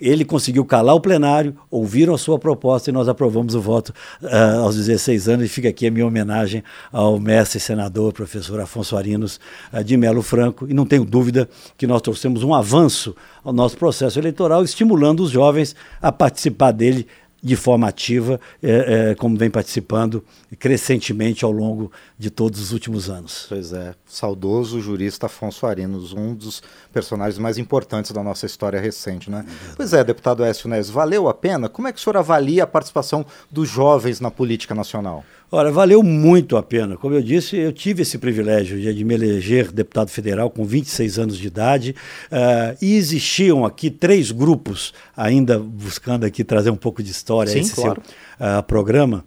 Ele 0.00 0.24
conseguiu 0.24 0.64
calar 0.64 0.96
o 0.96 1.00
plenário, 1.00 1.54
ouviram 1.70 2.12
a 2.12 2.18
sua 2.18 2.36
proposta 2.36 2.90
e 2.90 2.92
nós 2.92 3.08
aprovamos 3.08 3.54
o 3.54 3.60
voto 3.60 3.94
uh, 4.20 4.62
aos 4.64 4.74
16 4.74 5.28
anos. 5.28 5.46
E 5.46 5.48
fica 5.48 5.68
aqui 5.68 5.86
a 5.86 5.92
minha 5.92 6.04
homenagem 6.04 6.64
ao 6.90 7.20
mestre 7.20 7.60
senador, 7.60 8.12
professor 8.12 8.58
Afonso 8.58 8.96
Arinos 8.96 9.38
uh, 9.72 9.84
de 9.84 9.96
Melo 9.96 10.20
Franco. 10.20 10.66
E 10.68 10.74
não 10.74 10.84
tenho 10.84 11.04
dúvida 11.04 11.48
que 11.78 11.86
nós 11.86 12.02
trouxemos 12.02 12.42
um 12.42 12.52
avanço 12.52 13.14
ao 13.44 13.52
nosso 13.52 13.76
processo 13.76 14.18
eleitoral, 14.18 14.64
estimulando 14.64 15.20
os 15.20 15.30
jovens 15.30 15.76
a 16.00 16.10
participar 16.10 16.72
dele 16.72 17.06
de 17.42 17.56
forma 17.56 17.88
ativa, 17.88 18.40
é, 18.62 19.10
é, 19.10 19.14
como 19.16 19.36
vem 19.36 19.50
participando 19.50 20.24
crescentemente 20.60 21.44
ao 21.44 21.50
longo 21.50 21.90
de 22.16 22.30
todos 22.30 22.60
os 22.60 22.72
últimos 22.72 23.10
anos. 23.10 23.46
Pois 23.48 23.72
é, 23.72 23.94
saudoso 24.06 24.80
jurista 24.80 25.26
Afonso 25.26 25.66
Arinos, 25.66 26.12
um 26.12 26.34
dos 26.34 26.62
personagens 26.92 27.38
mais 27.38 27.58
importantes 27.58 28.12
da 28.12 28.22
nossa 28.22 28.46
história 28.46 28.80
recente, 28.80 29.28
né? 29.28 29.44
É 29.48 29.74
pois 29.74 29.92
é, 29.92 30.04
deputado 30.04 30.44
Écio 30.44 30.68
Neves, 30.68 30.88
valeu 30.88 31.28
a 31.28 31.34
pena? 31.34 31.68
Como 31.68 31.88
é 31.88 31.92
que 31.92 31.98
o 31.98 32.02
senhor 32.02 32.16
avalia 32.16 32.62
a 32.62 32.66
participação 32.66 33.26
dos 33.50 33.68
jovens 33.68 34.20
na 34.20 34.30
política 34.30 34.74
nacional? 34.74 35.24
Ora, 35.54 35.70
valeu 35.70 36.02
muito 36.02 36.56
a 36.56 36.62
pena. 36.62 36.96
Como 36.96 37.14
eu 37.14 37.20
disse, 37.20 37.58
eu 37.58 37.74
tive 37.74 38.00
esse 38.00 38.16
privilégio 38.16 38.80
de 38.80 39.04
me 39.04 39.12
eleger 39.12 39.70
deputado 39.70 40.08
federal 40.08 40.48
com 40.48 40.64
26 40.64 41.18
anos 41.18 41.36
de 41.36 41.46
idade 41.46 41.94
uh, 42.30 42.74
e 42.80 42.94
existiam 42.94 43.62
aqui 43.66 43.90
três 43.90 44.30
grupos, 44.30 44.94
ainda 45.14 45.58
buscando 45.58 46.24
aqui 46.24 46.42
trazer 46.42 46.70
um 46.70 46.76
pouco 46.76 47.02
de 47.02 47.10
história 47.10 47.52
Sim, 47.52 47.58
a 47.58 47.60
esse 47.60 47.74
claro. 47.74 48.00
seu 48.02 48.46
uh, 48.46 48.62
programa, 48.62 49.26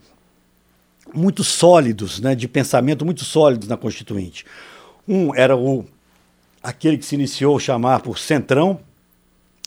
muito 1.14 1.44
sólidos, 1.44 2.20
né, 2.20 2.34
de 2.34 2.48
pensamento 2.48 3.06
muito 3.06 3.24
sólidos 3.24 3.68
na 3.68 3.78
Constituinte. 3.78 4.48
Um 5.08 5.34
era 5.36 5.56
o 5.56 5.86
aquele 6.64 6.98
que 6.98 7.06
se 7.06 7.14
iniciou 7.14 7.60
chamar 7.60 8.00
por 8.00 8.18
Centrão, 8.18 8.80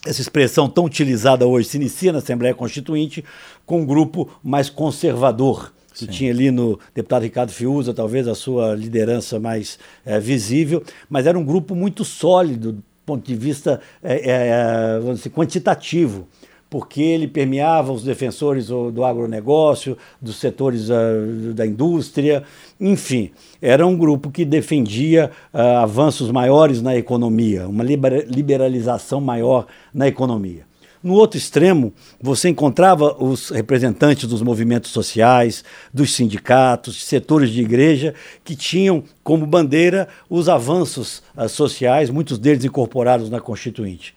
essa 0.04 0.20
expressão 0.20 0.68
tão 0.68 0.86
utilizada 0.86 1.46
hoje 1.46 1.68
se 1.68 1.76
inicia 1.76 2.10
na 2.10 2.18
Assembleia 2.18 2.52
Constituinte 2.52 3.24
com 3.64 3.82
um 3.82 3.86
grupo 3.86 4.28
mais 4.42 4.68
conservador, 4.68 5.72
que 5.98 6.06
Sim. 6.06 6.18
tinha 6.18 6.30
ali 6.30 6.50
no 6.50 6.78
deputado 6.94 7.22
Ricardo 7.22 7.50
Fiuza, 7.50 7.92
talvez 7.92 8.28
a 8.28 8.34
sua 8.34 8.74
liderança 8.74 9.40
mais 9.40 9.78
é, 10.04 10.18
visível, 10.20 10.82
mas 11.08 11.26
era 11.26 11.38
um 11.38 11.44
grupo 11.44 11.74
muito 11.74 12.04
sólido 12.04 12.82
ponto 13.08 13.26
de 13.26 13.34
vista 13.34 13.80
é, 14.02 14.30
é, 14.30 14.98
vamos 15.00 15.16
dizer, 15.16 15.30
quantitativo 15.30 16.28
porque 16.70 17.00
ele 17.00 17.26
permeava 17.26 17.90
os 17.90 18.04
defensores 18.04 18.66
do 18.66 19.02
agronegócio, 19.02 19.96
dos 20.20 20.36
setores 20.36 20.90
uh, 20.90 21.54
da 21.54 21.66
indústria, 21.66 22.42
enfim, 22.78 23.30
era 23.62 23.86
um 23.86 23.96
grupo 23.96 24.30
que 24.30 24.44
defendia 24.44 25.30
uh, 25.54 25.58
avanços 25.78 26.30
maiores 26.30 26.82
na 26.82 26.94
economia, 26.94 27.66
uma 27.66 27.82
liberalização 27.82 29.18
maior 29.18 29.66
na 29.94 30.06
economia. 30.08 30.67
No 31.02 31.14
outro 31.14 31.38
extremo, 31.38 31.92
você 32.20 32.48
encontrava 32.48 33.16
os 33.22 33.50
representantes 33.50 34.28
dos 34.28 34.42
movimentos 34.42 34.90
sociais, 34.90 35.64
dos 35.94 36.14
sindicatos, 36.14 37.04
setores 37.04 37.50
de 37.50 37.60
igreja, 37.60 38.14
que 38.44 38.56
tinham 38.56 39.04
como 39.22 39.46
bandeira 39.46 40.08
os 40.28 40.48
avanços 40.48 41.22
uh, 41.36 41.48
sociais, 41.48 42.10
muitos 42.10 42.38
deles 42.38 42.64
incorporados 42.64 43.30
na 43.30 43.40
Constituinte. 43.40 44.14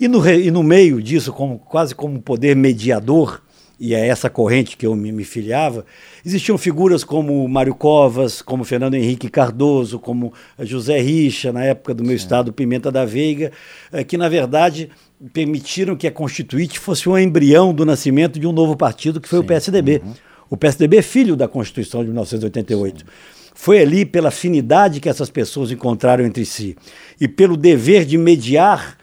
E 0.00 0.08
no, 0.08 0.28
e 0.28 0.50
no 0.50 0.62
meio 0.62 1.00
disso, 1.00 1.32
como, 1.32 1.58
quase 1.58 1.94
como 1.94 2.20
poder 2.20 2.54
mediador, 2.54 3.40
e 3.78 3.94
é 3.94 4.06
essa 4.06 4.30
corrente 4.30 4.76
que 4.76 4.86
eu 4.86 4.94
me, 4.94 5.12
me, 5.12 5.24
filiava, 5.24 5.84
existiam 6.24 6.56
figuras 6.56 7.04
como 7.04 7.46
Mário 7.46 7.74
Covas, 7.74 8.40
como 8.40 8.64
Fernando 8.64 8.94
Henrique 8.94 9.28
Cardoso, 9.28 9.98
como 9.98 10.32
José 10.60 10.98
Richa, 10.98 11.52
na 11.52 11.62
época 11.62 11.92
do 11.92 12.02
meu 12.02 12.16
Sim. 12.16 12.24
estado, 12.24 12.52
Pimenta 12.52 12.90
da 12.90 13.04
Veiga, 13.04 13.52
eh, 13.92 14.02
que, 14.02 14.16
na 14.16 14.28
verdade, 14.28 14.88
permitiram 15.32 15.94
que 15.94 16.06
a 16.06 16.10
Constituinte 16.10 16.78
fosse 16.78 17.08
um 17.08 17.18
embrião 17.18 17.74
do 17.74 17.84
nascimento 17.84 18.38
de 18.38 18.46
um 18.46 18.52
novo 18.52 18.76
partido, 18.76 19.20
que 19.20 19.28
foi 19.28 19.40
Sim. 19.40 19.44
o 19.44 19.48
PSDB. 19.48 20.00
Uhum. 20.02 20.14
O 20.48 20.56
PSDB 20.56 20.96
é 20.98 21.02
filho 21.02 21.36
da 21.36 21.46
Constituição 21.46 22.00
de 22.00 22.06
1988. 22.06 23.00
Sim. 23.00 23.06
Foi 23.54 23.80
ali 23.80 24.06
pela 24.06 24.28
afinidade 24.28 25.00
que 25.00 25.08
essas 25.08 25.28
pessoas 25.28 25.70
encontraram 25.70 26.24
entre 26.24 26.44
si 26.44 26.76
e 27.20 27.26
pelo 27.26 27.56
dever 27.56 28.04
de 28.04 28.16
mediar 28.16 28.98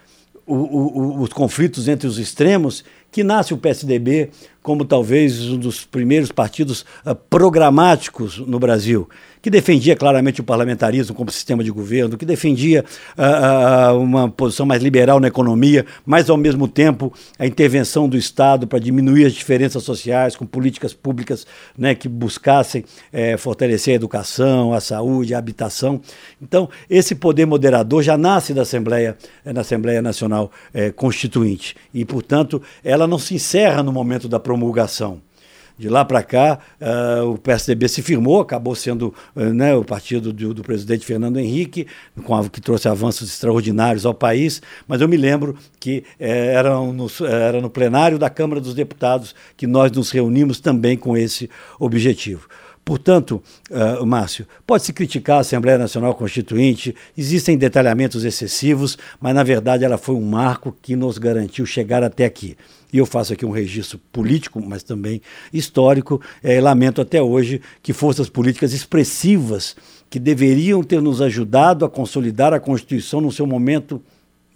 o, 0.45 0.55
o, 0.55 1.21
os 1.21 1.29
conflitos 1.29 1.87
entre 1.87 2.07
os 2.07 2.19
extremos 2.19 2.83
que 3.11 3.23
nasce 3.23 3.53
o 3.53 3.57
PSDB 3.57 4.29
como 4.63 4.85
talvez 4.85 5.41
um 5.49 5.57
dos 5.57 5.85
primeiros 5.85 6.31
partidos 6.31 6.85
uh, 7.05 7.13
programáticos 7.13 8.39
no 8.39 8.57
Brasil 8.57 9.07
que 9.43 9.49
defendia 9.49 9.93
claramente 9.93 10.39
o 10.39 10.43
parlamentarismo 10.43 11.13
como 11.13 11.29
sistema 11.29 11.61
de 11.65 11.69
governo, 11.69 12.17
que 12.17 12.25
defendia 12.25 12.85
uh, 13.17 13.93
uh, 13.93 13.99
uma 13.99 14.29
posição 14.29 14.65
mais 14.65 14.81
liberal 14.81 15.19
na 15.19 15.27
economia, 15.27 15.85
mas 16.05 16.29
ao 16.29 16.37
mesmo 16.37 16.65
tempo 16.65 17.13
a 17.37 17.45
intervenção 17.45 18.07
do 18.07 18.15
Estado 18.15 18.65
para 18.65 18.79
diminuir 18.79 19.25
as 19.25 19.33
diferenças 19.33 19.83
sociais 19.83 20.37
com 20.37 20.45
políticas 20.45 20.93
públicas 20.93 21.45
né, 21.77 21.93
que 21.93 22.07
buscassem 22.07 22.85
eh, 23.11 23.35
fortalecer 23.35 23.93
a 23.93 23.95
educação, 23.95 24.73
a 24.73 24.79
saúde, 24.79 25.35
a 25.35 25.39
habitação. 25.39 25.99
Então, 26.41 26.69
esse 26.89 27.13
poder 27.13 27.45
moderador 27.45 28.01
já 28.01 28.17
nasce 28.17 28.53
da 28.53 28.61
Assembleia, 28.61 29.17
na 29.43 29.61
Assembleia 29.61 30.01
Nacional 30.01 30.51
eh, 30.73 30.91
Constituinte 30.91 31.75
e, 31.93 32.05
portanto, 32.05 32.61
ela 32.83 33.05
não 33.05 33.19
se 33.19 33.35
encerra 33.35 33.83
no 33.83 33.91
momento 33.91 34.29
da 34.29 34.39
promulgação. 34.53 35.21
De 35.75 35.89
lá 35.89 36.05
para 36.05 36.21
cá, 36.21 36.59
uh, 36.79 37.31
o 37.31 37.37
PSDB 37.39 37.87
se 37.89 38.03
firmou, 38.03 38.39
acabou 38.39 38.75
sendo 38.75 39.11
uh, 39.35 39.45
né, 39.45 39.75
o 39.75 39.83
partido 39.83 40.31
do, 40.31 40.53
do, 40.53 40.61
presidente 40.61 41.03
Fernando 41.03 41.39
Henrique, 41.39 41.87
com 42.23 42.35
a, 42.35 42.47
que 42.47 42.61
trouxe 42.61 42.87
avanços 42.87 43.27
extraordinários 43.27 44.05
ao 44.05 44.13
país, 44.13 44.61
mas 44.87 45.01
eu 45.01 45.09
me 45.09 45.17
lembro 45.17 45.57
que 45.79 46.03
eh, 46.19 46.53
era, 46.53 46.75
no, 46.75 47.07
era 47.27 47.59
no 47.59 47.71
plenário 47.71 48.19
da 48.19 48.29
Câmara 48.29 48.61
dos 48.61 48.75
Deputados 48.75 49.33
que 49.57 49.65
nós 49.65 49.91
nos 49.91 50.11
reunimos 50.11 50.59
também 50.59 50.95
com 50.95 51.17
esse 51.17 51.49
objetivo. 51.79 52.47
Portanto, 52.85 53.41
uh, 53.71 54.05
Márcio, 54.05 54.45
pode-se 54.67 54.93
criticar 54.93 55.37
a 55.37 55.39
Assembleia 55.39 55.79
Nacional 55.79 56.13
Constituinte, 56.13 56.93
existem 57.17 57.57
detalhamentos 57.57 58.23
excessivos, 58.23 58.95
mas 59.19 59.33
na 59.33 59.41
verdade 59.41 59.83
ela 59.83 59.97
foi 59.97 60.13
um 60.13 60.21
marco 60.21 60.75
que 60.83 60.95
nos 60.95 61.17
garantiu 61.17 61.65
chegar 61.65 62.03
até 62.03 62.25
aqui. 62.25 62.55
E 62.93 62.99
eu 62.99 63.07
faço 63.07 63.33
aqui 63.33 63.43
um 63.43 63.49
registro 63.49 63.99
político, 64.11 64.61
mas 64.63 64.83
também 64.83 65.19
histórico. 65.51 66.21
É, 66.43 66.61
lamento 66.61 67.01
até 67.01 67.19
hoje 67.19 67.59
que 67.81 67.91
forças 67.91 68.29
políticas 68.29 68.71
expressivas 68.71 69.75
que 70.11 70.19
deveriam 70.19 70.83
ter 70.83 71.01
nos 71.01 71.19
ajudado 71.19 71.83
a 71.83 71.89
consolidar 71.89 72.53
a 72.53 72.59
Constituição 72.59 73.19
no 73.19 73.31
seu 73.31 73.47
momento 73.47 73.99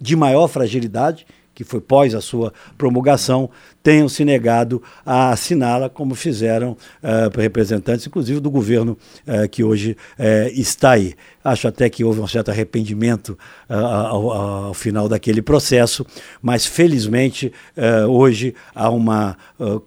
de 0.00 0.14
maior 0.14 0.46
fragilidade, 0.46 1.26
que 1.58 1.64
foi 1.64 1.80
pós 1.80 2.14
a 2.14 2.20
sua 2.20 2.52
promulgação, 2.76 3.50
tenham 3.82 4.08
se 4.08 4.24
negado 4.24 4.80
a 5.04 5.30
assiná-la, 5.30 5.90
como 5.90 6.14
fizeram 6.14 6.76
uh, 7.02 7.36
representantes, 7.36 8.06
inclusive 8.06 8.38
do 8.38 8.48
governo 8.48 8.96
uh, 9.26 9.48
que 9.48 9.64
hoje 9.64 9.96
uh, 10.16 10.48
está 10.52 10.92
aí. 10.92 11.14
Acho 11.42 11.66
até 11.66 11.90
que 11.90 12.04
houve 12.04 12.20
um 12.20 12.28
certo 12.28 12.52
arrependimento 12.52 13.36
ao, 13.68 14.30
ao, 14.30 14.74
final 14.74 15.08
daquele 15.08 15.42
processo, 15.42 16.06
mas 16.40 16.64
felizmente 16.66 17.52
hoje 18.08 18.54
há 18.74 18.90
uma 18.90 19.34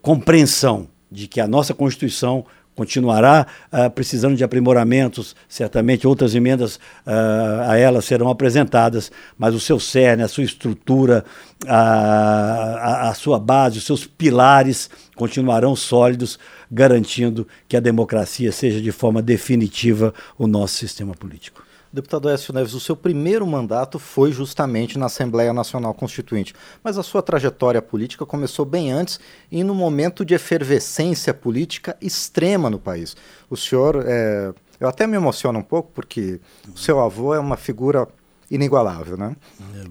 compreensão 0.01 0.87
de 1.11 1.27
que 1.27 1.39
a 1.39 1.47
nossa 1.47 1.73
Constituição 1.73 2.45
continuará 2.81 3.45
uh, 3.71 3.91
precisando 3.91 4.35
de 4.35 4.43
aprimoramentos, 4.43 5.35
certamente 5.47 6.07
outras 6.07 6.33
emendas 6.33 6.77
uh, 7.05 7.69
a 7.69 7.77
ela 7.77 8.01
serão 8.01 8.27
apresentadas, 8.27 9.11
mas 9.37 9.53
o 9.53 9.59
seu 9.59 9.79
cerne, 9.79 10.23
a 10.23 10.27
sua 10.27 10.43
estrutura, 10.43 11.23
a, 11.67 11.75
a, 11.75 13.09
a 13.09 13.13
sua 13.13 13.39
base, 13.39 13.77
os 13.77 13.85
seus 13.85 14.07
pilares 14.07 14.89
continuarão 15.15 15.75
sólidos, 15.75 16.39
garantindo 16.71 17.47
que 17.67 17.77
a 17.77 17.79
democracia 17.79 18.51
seja 18.51 18.81
de 18.81 18.91
forma 18.91 19.21
definitiva 19.21 20.11
o 20.35 20.47
nosso 20.47 20.77
sistema 20.77 21.13
político. 21.13 21.61
Deputado 21.93 22.29
Écio 22.29 22.53
Neves, 22.53 22.73
o 22.73 22.79
seu 22.79 22.95
primeiro 22.95 23.45
mandato 23.45 23.99
foi 23.99 24.31
justamente 24.31 24.97
na 24.97 25.07
Assembleia 25.07 25.51
Nacional 25.51 25.93
Constituinte, 25.93 26.53
mas 26.81 26.97
a 26.97 27.03
sua 27.03 27.21
trajetória 27.21 27.81
política 27.81 28.25
começou 28.25 28.65
bem 28.65 28.91
antes 28.91 29.19
e 29.51 29.61
no 29.63 29.75
momento 29.75 30.23
de 30.23 30.33
efervescência 30.33 31.33
política 31.33 31.97
extrema 32.01 32.69
no 32.69 32.79
país. 32.79 33.15
O 33.49 33.57
senhor, 33.57 34.05
é, 34.07 34.53
eu 34.79 34.87
até 34.87 35.05
me 35.05 35.17
emociono 35.17 35.59
um 35.59 35.63
pouco 35.63 35.91
porque 35.93 36.39
o 36.73 36.77
seu 36.77 36.99
avô 36.99 37.35
é 37.35 37.39
uma 37.39 37.57
figura 37.57 38.07
inigualável, 38.49 39.17
né? 39.17 39.35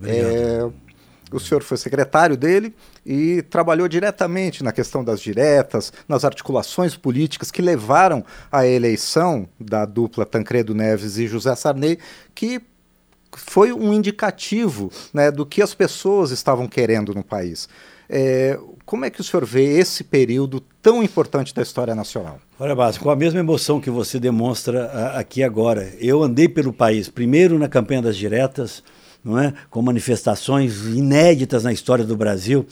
É, 0.04 0.70
o 1.32 1.40
senhor 1.40 1.62
foi 1.62 1.76
secretário 1.76 2.36
dele 2.36 2.74
e 3.04 3.42
trabalhou 3.42 3.88
diretamente 3.88 4.62
na 4.64 4.72
questão 4.72 5.04
das 5.04 5.20
diretas, 5.20 5.92
nas 6.08 6.24
articulações 6.24 6.96
políticas 6.96 7.50
que 7.50 7.62
levaram 7.62 8.24
à 8.50 8.66
eleição 8.66 9.48
da 9.58 9.84
dupla 9.84 10.26
Tancredo 10.26 10.74
Neves 10.74 11.16
e 11.16 11.26
José 11.26 11.54
Sarney, 11.54 11.98
que 12.34 12.60
foi 13.36 13.72
um 13.72 13.92
indicativo 13.92 14.90
né, 15.12 15.30
do 15.30 15.46
que 15.46 15.62
as 15.62 15.74
pessoas 15.74 16.30
estavam 16.30 16.66
querendo 16.66 17.14
no 17.14 17.22
país. 17.22 17.68
É, 18.12 18.58
como 18.84 19.04
é 19.04 19.10
que 19.10 19.20
o 19.20 19.24
senhor 19.24 19.44
vê 19.44 19.78
esse 19.78 20.02
período 20.02 20.60
tão 20.82 21.00
importante 21.00 21.54
da 21.54 21.62
história 21.62 21.94
nacional? 21.94 22.40
Olha, 22.58 22.74
Bárcio, 22.74 23.00
com 23.00 23.08
a 23.08 23.14
mesma 23.14 23.38
emoção 23.38 23.80
que 23.80 23.88
você 23.88 24.18
demonstra 24.18 25.12
aqui 25.16 25.44
agora. 25.44 25.92
Eu 26.00 26.20
andei 26.22 26.48
pelo 26.48 26.72
país, 26.72 27.08
primeiro 27.08 27.56
na 27.56 27.68
campanha 27.68 28.02
das 28.02 28.16
diretas, 28.16 28.82
não 29.24 29.38
é? 29.38 29.52
com 29.70 29.82
manifestações 29.82 30.86
inéditas 30.86 31.64
na 31.64 31.72
história 31.72 32.04
do 32.04 32.16
Brasil, 32.16 32.66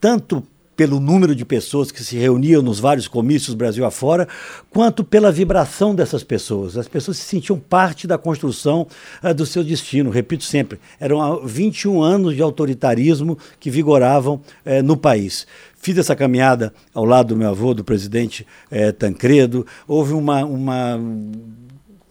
tanto 0.00 0.42
pelo 0.76 0.98
número 0.98 1.34
de 1.34 1.44
pessoas 1.44 1.90
que 1.90 2.02
se 2.02 2.16
reuniam 2.16 2.60
nos 2.60 2.80
vários 2.80 3.06
comícios 3.06 3.54
Brasil 3.54 3.84
afora, 3.84 4.26
quanto 4.70 5.04
pela 5.04 5.30
vibração 5.30 5.94
dessas 5.94 6.24
pessoas. 6.24 6.76
As 6.76 6.88
pessoas 6.88 7.16
se 7.16 7.24
sentiam 7.24 7.58
parte 7.58 8.06
da 8.06 8.18
construção 8.18 8.86
uh, 9.22 9.32
do 9.32 9.46
seu 9.46 9.62
destino. 9.62 10.10
Repito 10.10 10.44
sempre, 10.44 10.78
eram 10.98 11.46
21 11.46 12.02
anos 12.02 12.34
de 12.34 12.42
autoritarismo 12.42 13.38
que 13.60 13.70
vigoravam 13.70 14.34
uh, 14.34 14.82
no 14.82 14.96
país. 14.96 15.46
Fiz 15.76 15.96
essa 15.98 16.16
caminhada 16.16 16.72
ao 16.92 17.04
lado 17.04 17.28
do 17.28 17.36
meu 17.36 17.50
avô, 17.50 17.74
do 17.74 17.84
presidente 17.84 18.46
uh, 18.70 18.92
Tancredo. 18.92 19.66
Houve 19.86 20.12
uma, 20.12 20.44
uma 20.44 20.98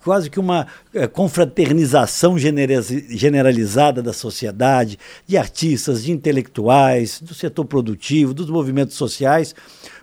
quase 0.03 0.29
que 0.29 0.39
uma 0.39 0.67
é, 0.93 1.07
confraternização 1.07 2.37
generalizada 2.37 4.03
da 4.03 4.11
sociedade, 4.11 4.99
de 5.25 5.37
artistas, 5.37 6.03
de 6.03 6.11
intelectuais, 6.11 7.21
do 7.21 7.33
setor 7.33 7.63
produtivo, 7.65 8.33
dos 8.33 8.49
movimentos 8.49 8.95
sociais, 8.95 9.55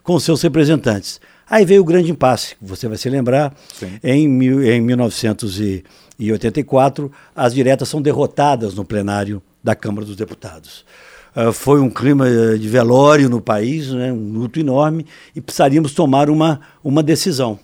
com 0.02 0.18
seus 0.18 0.40
representantes. 0.42 1.20
Aí 1.48 1.64
veio 1.64 1.82
o 1.82 1.84
grande 1.84 2.10
impasse, 2.10 2.56
você 2.62 2.88
vai 2.88 2.96
se 2.96 3.10
lembrar, 3.10 3.54
em, 4.02 4.26
mil, 4.28 4.62
em 4.62 4.80
1984, 4.80 7.12
as 7.34 7.52
diretas 7.52 7.88
são 7.88 8.00
derrotadas 8.00 8.74
no 8.74 8.84
plenário 8.84 9.42
da 9.62 9.74
Câmara 9.74 10.06
dos 10.06 10.16
Deputados. 10.16 10.86
Uh, 11.34 11.52
foi 11.52 11.80
um 11.80 11.90
clima 11.90 12.26
de 12.58 12.68
velório 12.68 13.28
no 13.28 13.40
país, 13.40 13.88
né, 13.88 14.12
um 14.12 14.32
luto 14.32 14.58
enorme, 14.58 15.06
e 15.34 15.40
precisaríamos 15.40 15.92
tomar 15.92 16.30
uma, 16.30 16.60
uma 16.82 17.02
decisão. 17.02 17.58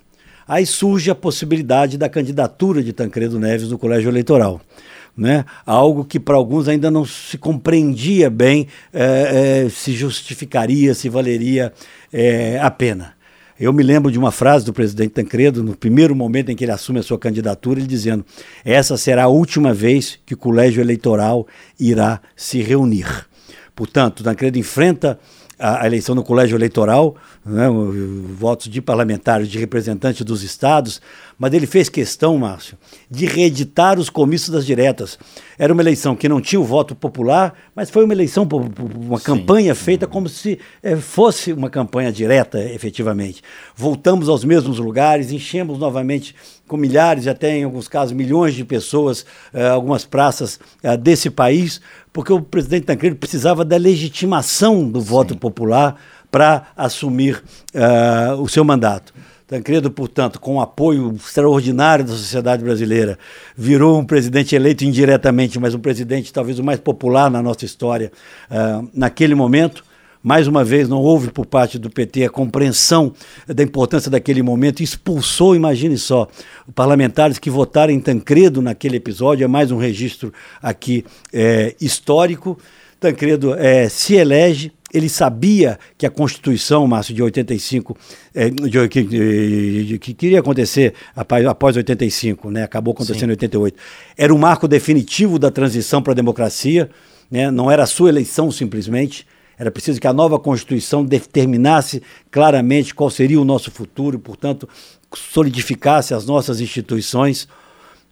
Aí 0.46 0.64
surge 0.64 1.10
a 1.10 1.14
possibilidade 1.14 1.98
da 1.98 2.08
candidatura 2.08 2.82
de 2.82 2.92
Tancredo 2.92 3.38
Neves 3.38 3.70
no 3.70 3.78
colégio 3.78 4.08
eleitoral. 4.08 4.60
Né? 5.16 5.44
Algo 5.64 6.04
que 6.04 6.20
para 6.20 6.36
alguns 6.36 6.68
ainda 6.68 6.90
não 6.90 7.04
se 7.04 7.38
compreendia 7.38 8.28
bem 8.28 8.68
é, 8.92 9.64
é, 9.64 9.68
se 9.68 9.92
justificaria, 9.92 10.94
se 10.94 11.08
valeria 11.08 11.72
é, 12.12 12.58
a 12.60 12.70
pena. 12.70 13.16
Eu 13.58 13.72
me 13.72 13.82
lembro 13.82 14.12
de 14.12 14.18
uma 14.18 14.30
frase 14.30 14.66
do 14.66 14.72
presidente 14.72 15.14
Tancredo, 15.14 15.62
no 15.62 15.74
primeiro 15.74 16.14
momento 16.14 16.50
em 16.50 16.56
que 16.56 16.62
ele 16.62 16.72
assume 16.72 16.98
a 16.98 17.02
sua 17.02 17.18
candidatura, 17.18 17.80
ele 17.80 17.88
dizendo: 17.88 18.24
essa 18.62 18.98
será 18.98 19.24
a 19.24 19.28
última 19.28 19.72
vez 19.72 20.18
que 20.26 20.34
o 20.34 20.36
colégio 20.36 20.82
eleitoral 20.82 21.46
irá 21.80 22.20
se 22.36 22.60
reunir. 22.60 23.06
Portanto, 23.74 24.22
Tancredo 24.22 24.58
enfrenta 24.58 25.18
a, 25.58 25.82
a 25.82 25.86
eleição 25.86 26.14
no 26.14 26.22
colégio 26.22 26.56
eleitoral, 26.56 27.16
né, 27.44 27.66
votos 28.34 28.68
de 28.68 28.80
parlamentares, 28.80 29.48
de 29.48 29.58
representantes 29.58 30.22
dos 30.22 30.42
estados, 30.42 31.00
mas 31.38 31.52
ele 31.52 31.66
fez 31.66 31.88
questão, 31.88 32.38
Márcio, 32.38 32.78
de 33.10 33.26
reeditar 33.26 33.98
os 33.98 34.08
comícios 34.08 34.50
das 34.50 34.64
diretas. 34.64 35.18
Era 35.58 35.72
uma 35.72 35.82
eleição 35.82 36.16
que 36.16 36.28
não 36.28 36.40
tinha 36.40 36.60
o 36.60 36.64
voto 36.64 36.94
popular, 36.94 37.54
mas 37.74 37.90
foi 37.90 38.04
uma 38.04 38.14
eleição, 38.14 38.48
uma 38.96 39.18
Sim. 39.18 39.24
campanha 39.24 39.74
feita 39.74 40.06
como 40.06 40.28
se 40.28 40.58
é, 40.82 40.96
fosse 40.96 41.52
uma 41.52 41.68
campanha 41.68 42.10
direta, 42.10 42.58
efetivamente. 42.62 43.42
Voltamos 43.74 44.28
aos 44.28 44.44
mesmos 44.44 44.78
lugares, 44.78 45.30
enchemos 45.30 45.78
novamente 45.78 46.34
com 46.66 46.76
milhares, 46.76 47.26
até 47.26 47.56
em 47.58 47.64
alguns 47.64 47.86
casos 47.86 48.12
milhões 48.12 48.54
de 48.54 48.64
pessoas, 48.64 49.24
eh, 49.54 49.68
algumas 49.68 50.04
praças 50.04 50.58
eh, 50.82 50.96
desse 50.96 51.30
país, 51.30 51.80
porque 52.12 52.32
o 52.32 52.40
presidente 52.40 52.86
Tancredo 52.86 53.14
precisava 53.16 53.64
da 53.64 53.76
legitimação 53.76 54.88
do 54.88 55.00
voto 55.00 55.34
Sim. 55.34 55.38
popular 55.38 55.96
para 56.30 56.66
assumir 56.76 57.42
uh, 57.72 58.40
o 58.42 58.48
seu 58.48 58.64
mandato. 58.64 59.14
Tancredo, 59.46 59.92
portanto, 59.92 60.40
com 60.40 60.56
o 60.56 60.60
apoio 60.60 61.14
extraordinário 61.14 62.04
da 62.04 62.10
sociedade 62.10 62.64
brasileira, 62.64 63.16
virou 63.56 64.00
um 64.00 64.04
presidente 64.04 64.56
eleito 64.56 64.84
indiretamente, 64.84 65.60
mas 65.60 65.72
um 65.72 65.78
presidente 65.78 66.32
talvez 66.32 66.58
o 66.58 66.64
mais 66.64 66.80
popular 66.80 67.30
na 67.30 67.40
nossa 67.40 67.64
história 67.64 68.10
uh, 68.50 68.88
naquele 68.92 69.36
momento. 69.36 69.84
Mais 70.20 70.48
uma 70.48 70.64
vez, 70.64 70.88
não 70.88 70.98
houve 70.98 71.30
por 71.30 71.46
parte 71.46 71.78
do 71.78 71.88
PT 71.88 72.24
a 72.24 72.28
compreensão 72.28 73.12
da 73.46 73.62
importância 73.62 74.10
daquele 74.10 74.42
momento, 74.42 74.82
expulsou, 74.82 75.54
imagine 75.54 75.96
só, 75.96 76.26
parlamentares 76.74 77.38
que 77.38 77.48
votaram 77.48 77.92
em 77.92 78.00
Tancredo 78.00 78.60
naquele 78.60 78.96
episódio, 78.96 79.44
é 79.44 79.46
mais 79.46 79.70
um 79.70 79.76
registro 79.76 80.32
aqui 80.60 81.04
é, 81.32 81.76
histórico. 81.80 82.58
Tancredo 82.98 83.54
é, 83.54 83.88
se 83.88 84.14
elege, 84.14 84.72
ele 84.96 85.10
sabia 85.10 85.78
que 85.98 86.06
a 86.06 86.10
Constituição, 86.10 86.86
Márcio, 86.86 87.14
de 87.14 87.22
85, 87.22 87.94
é, 88.34 88.48
de, 88.48 88.88
que, 88.88 89.02
de, 89.02 89.98
que 89.98 90.14
queria 90.14 90.40
acontecer 90.40 90.94
após, 91.14 91.44
após 91.44 91.76
85, 91.76 92.50
né, 92.50 92.62
acabou 92.62 92.94
acontecendo 92.94 93.20
Sim. 93.20 93.26
em 93.26 93.30
88, 93.32 93.78
era 94.16 94.34
o 94.34 94.38
marco 94.38 94.66
definitivo 94.66 95.38
da 95.38 95.50
transição 95.50 96.02
para 96.02 96.12
a 96.12 96.14
democracia, 96.14 96.88
né, 97.30 97.50
não 97.50 97.70
era 97.70 97.82
a 97.82 97.86
sua 97.86 98.08
eleição 98.08 98.50
simplesmente, 98.50 99.26
era 99.58 99.70
preciso 99.70 100.00
que 100.00 100.06
a 100.06 100.14
nova 100.14 100.38
Constituição 100.38 101.04
determinasse 101.04 102.02
claramente 102.30 102.94
qual 102.94 103.10
seria 103.10 103.38
o 103.38 103.44
nosso 103.44 103.70
futuro, 103.70 104.18
portanto, 104.18 104.66
solidificasse 105.14 106.14
as 106.14 106.24
nossas 106.24 106.60
instituições. 106.60 107.46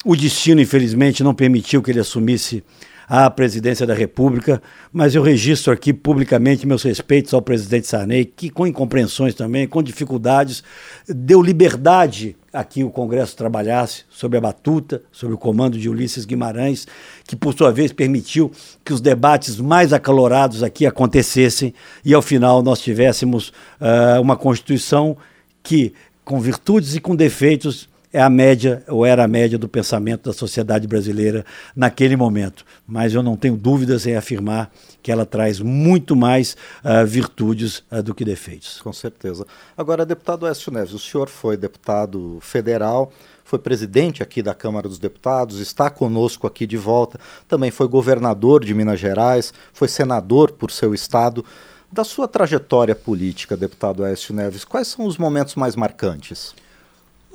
O 0.04 0.14
destino, 0.14 0.60
infelizmente, 0.60 1.22
não 1.22 1.34
permitiu 1.34 1.82
que 1.82 1.90
ele 1.90 2.00
assumisse 2.00 2.62
à 3.08 3.28
presidência 3.30 3.87
da 3.87 3.94
República, 3.94 4.62
mas 4.92 5.14
eu 5.14 5.23
registro 5.23 5.73
aqui 5.73 5.92
publicamente 5.92 6.66
meus 6.66 6.82
respeitos 6.82 7.34
ao 7.34 7.42
presidente 7.42 7.87
Sarney, 7.87 8.25
que 8.25 8.50
com 8.50 8.66
incompreensões 8.66 9.34
também, 9.34 9.66
com 9.66 9.82
dificuldades, 9.82 10.62
deu 11.08 11.42
liberdade 11.42 12.37
a 12.52 12.62
que 12.62 12.84
o 12.84 12.90
Congresso 12.90 13.37
trabalhasse 13.37 14.04
sob 14.08 14.37
a 14.37 14.40
batuta, 14.40 15.02
sob 15.11 15.34
o 15.34 15.38
comando 15.38 15.76
de 15.76 15.88
Ulisses 15.88 16.25
Guimarães, 16.25 16.87
que 17.26 17.34
por 17.34 17.52
sua 17.52 17.73
vez 17.73 17.92
permitiu 17.92 18.52
que 18.84 18.92
os 18.92 19.00
debates 19.00 19.58
mais 19.58 19.92
acalorados 19.92 20.62
aqui 20.62 20.87
acontecessem 20.87 21.75
e 22.04 22.14
ao 22.14 22.23
final 22.23 22.62
nós 22.62 22.80
tivéssemos 22.80 23.49
uh, 23.80 24.20
uma 24.20 24.37
Constituição 24.37 25.16
que, 25.64 25.92
com 26.25 26.38
virtudes 26.38 26.94
e 26.94 27.00
com 27.00 27.16
defeitos, 27.16 27.88
é 28.14 28.23
a 28.23 28.30
média, 28.30 28.85
ou 28.87 29.04
era 29.04 29.25
a 29.25 29.28
média 29.28 29.59
do 29.59 29.68
pensamento 29.68 30.30
da 30.30 30.33
sociedade 30.33 30.87
brasileira 30.87 31.44
naquele 31.75 32.14
momento. 32.14 32.64
Mas 32.87 33.12
eu 33.12 33.25
não 33.25 33.37
tenho 33.37 33.56
dúvidas 33.56 34.06
em 34.06 34.14
afirmar 34.14 34.71
que 35.02 35.11
ela 35.11 35.26
traz 35.26 35.59
muito 35.59 36.14
mais 36.14 36.56
uh, 36.85 37.04
virtudes 37.04 37.83
uh, 37.90 38.04
do 38.04 38.14
que 38.14 38.25
defeitos. 38.25 38.80
Com 38.80 38.92
certeza. 38.92 39.44
Agora, 39.76 40.06
deputado 40.06 40.47
Écio 40.47 40.71
Neves, 40.71 40.92
o 40.92 40.99
senhor 41.00 41.28
foi 41.28 41.56
deputado 41.56 42.38
federal, 42.40 43.12
foi 43.42 43.59
presidente 43.59 44.23
aqui 44.23 44.44
da 44.44 44.54
Câmara 44.54 44.88
dos 44.88 45.00
Deputados, 45.00 45.59
está 45.59 45.90
conosco 45.90 46.47
aqui 46.47 46.68
de 46.68 46.76
volta, 46.76 47.18
também 47.49 47.73
foi 47.73 47.88
governador 47.88 48.64
de 48.64 48.73
Minas 48.73 49.00
Gerais, 49.00 49.52
foi 49.73 49.88
senador 49.88 50.53
por 50.53 50.70
seu 50.70 50.94
estado. 50.94 51.44
Da 51.90 52.05
sua 52.05 52.29
trajetória 52.29 52.94
política, 52.94 53.57
deputado 53.57 54.05
Écio 54.05 54.33
Neves, 54.33 54.64
quais 54.64 54.87
são 54.87 55.05
os 55.05 55.18
momentos 55.18 55.57
mais 55.57 55.74
marcantes? 55.74 56.55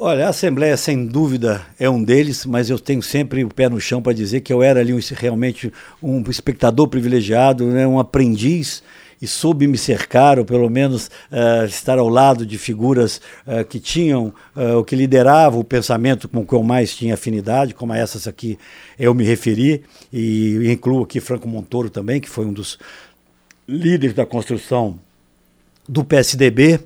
Olha, 0.01 0.27
a 0.27 0.29
Assembleia, 0.29 0.77
sem 0.77 1.05
dúvida, 1.05 1.61
é 1.77 1.89
um 1.89 2.01
deles, 2.01 2.45
mas 2.45 2.69
eu 2.69 2.79
tenho 2.79 3.01
sempre 3.01 3.43
o 3.43 3.49
pé 3.49 3.67
no 3.67 3.81
chão 3.81 4.01
para 4.01 4.13
dizer 4.13 4.39
que 4.39 4.53
eu 4.53 4.63
era 4.63 4.79
ali 4.79 4.93
um, 4.93 4.99
realmente 5.11 5.73
um 6.01 6.21
espectador 6.29 6.87
privilegiado, 6.87 7.65
né, 7.65 7.85
um 7.85 7.99
aprendiz, 7.99 8.81
e 9.21 9.27
soube 9.27 9.67
me 9.67 9.77
cercar, 9.77 10.39
ou 10.39 10.45
pelo 10.45 10.69
menos 10.69 11.07
uh, 11.29 11.65
estar 11.65 11.99
ao 11.99 12.07
lado 12.07 12.45
de 12.45 12.57
figuras 12.57 13.19
uh, 13.45 13.65
que 13.65 13.77
tinham, 13.77 14.33
uh, 14.55 14.77
o 14.77 14.85
que 14.85 14.95
lideravam 14.95 15.59
o 15.59 15.65
pensamento 15.65 16.29
com 16.29 16.39
o 16.39 16.45
que 16.45 16.53
eu 16.53 16.63
mais 16.63 16.95
tinha 16.95 17.15
afinidade, 17.15 17.73
como 17.73 17.91
a 17.91 17.97
essas 17.97 18.25
aqui 18.25 18.57
eu 18.97 19.13
me 19.13 19.25
referi, 19.25 19.83
e 20.13 20.71
incluo 20.71 21.03
aqui 21.03 21.19
Franco 21.19 21.45
Montoro 21.45 21.89
também, 21.89 22.21
que 22.21 22.29
foi 22.29 22.45
um 22.45 22.53
dos 22.53 22.79
líderes 23.67 24.15
da 24.15 24.25
construção 24.25 24.97
do 25.87 26.03
PSDB, 26.03 26.79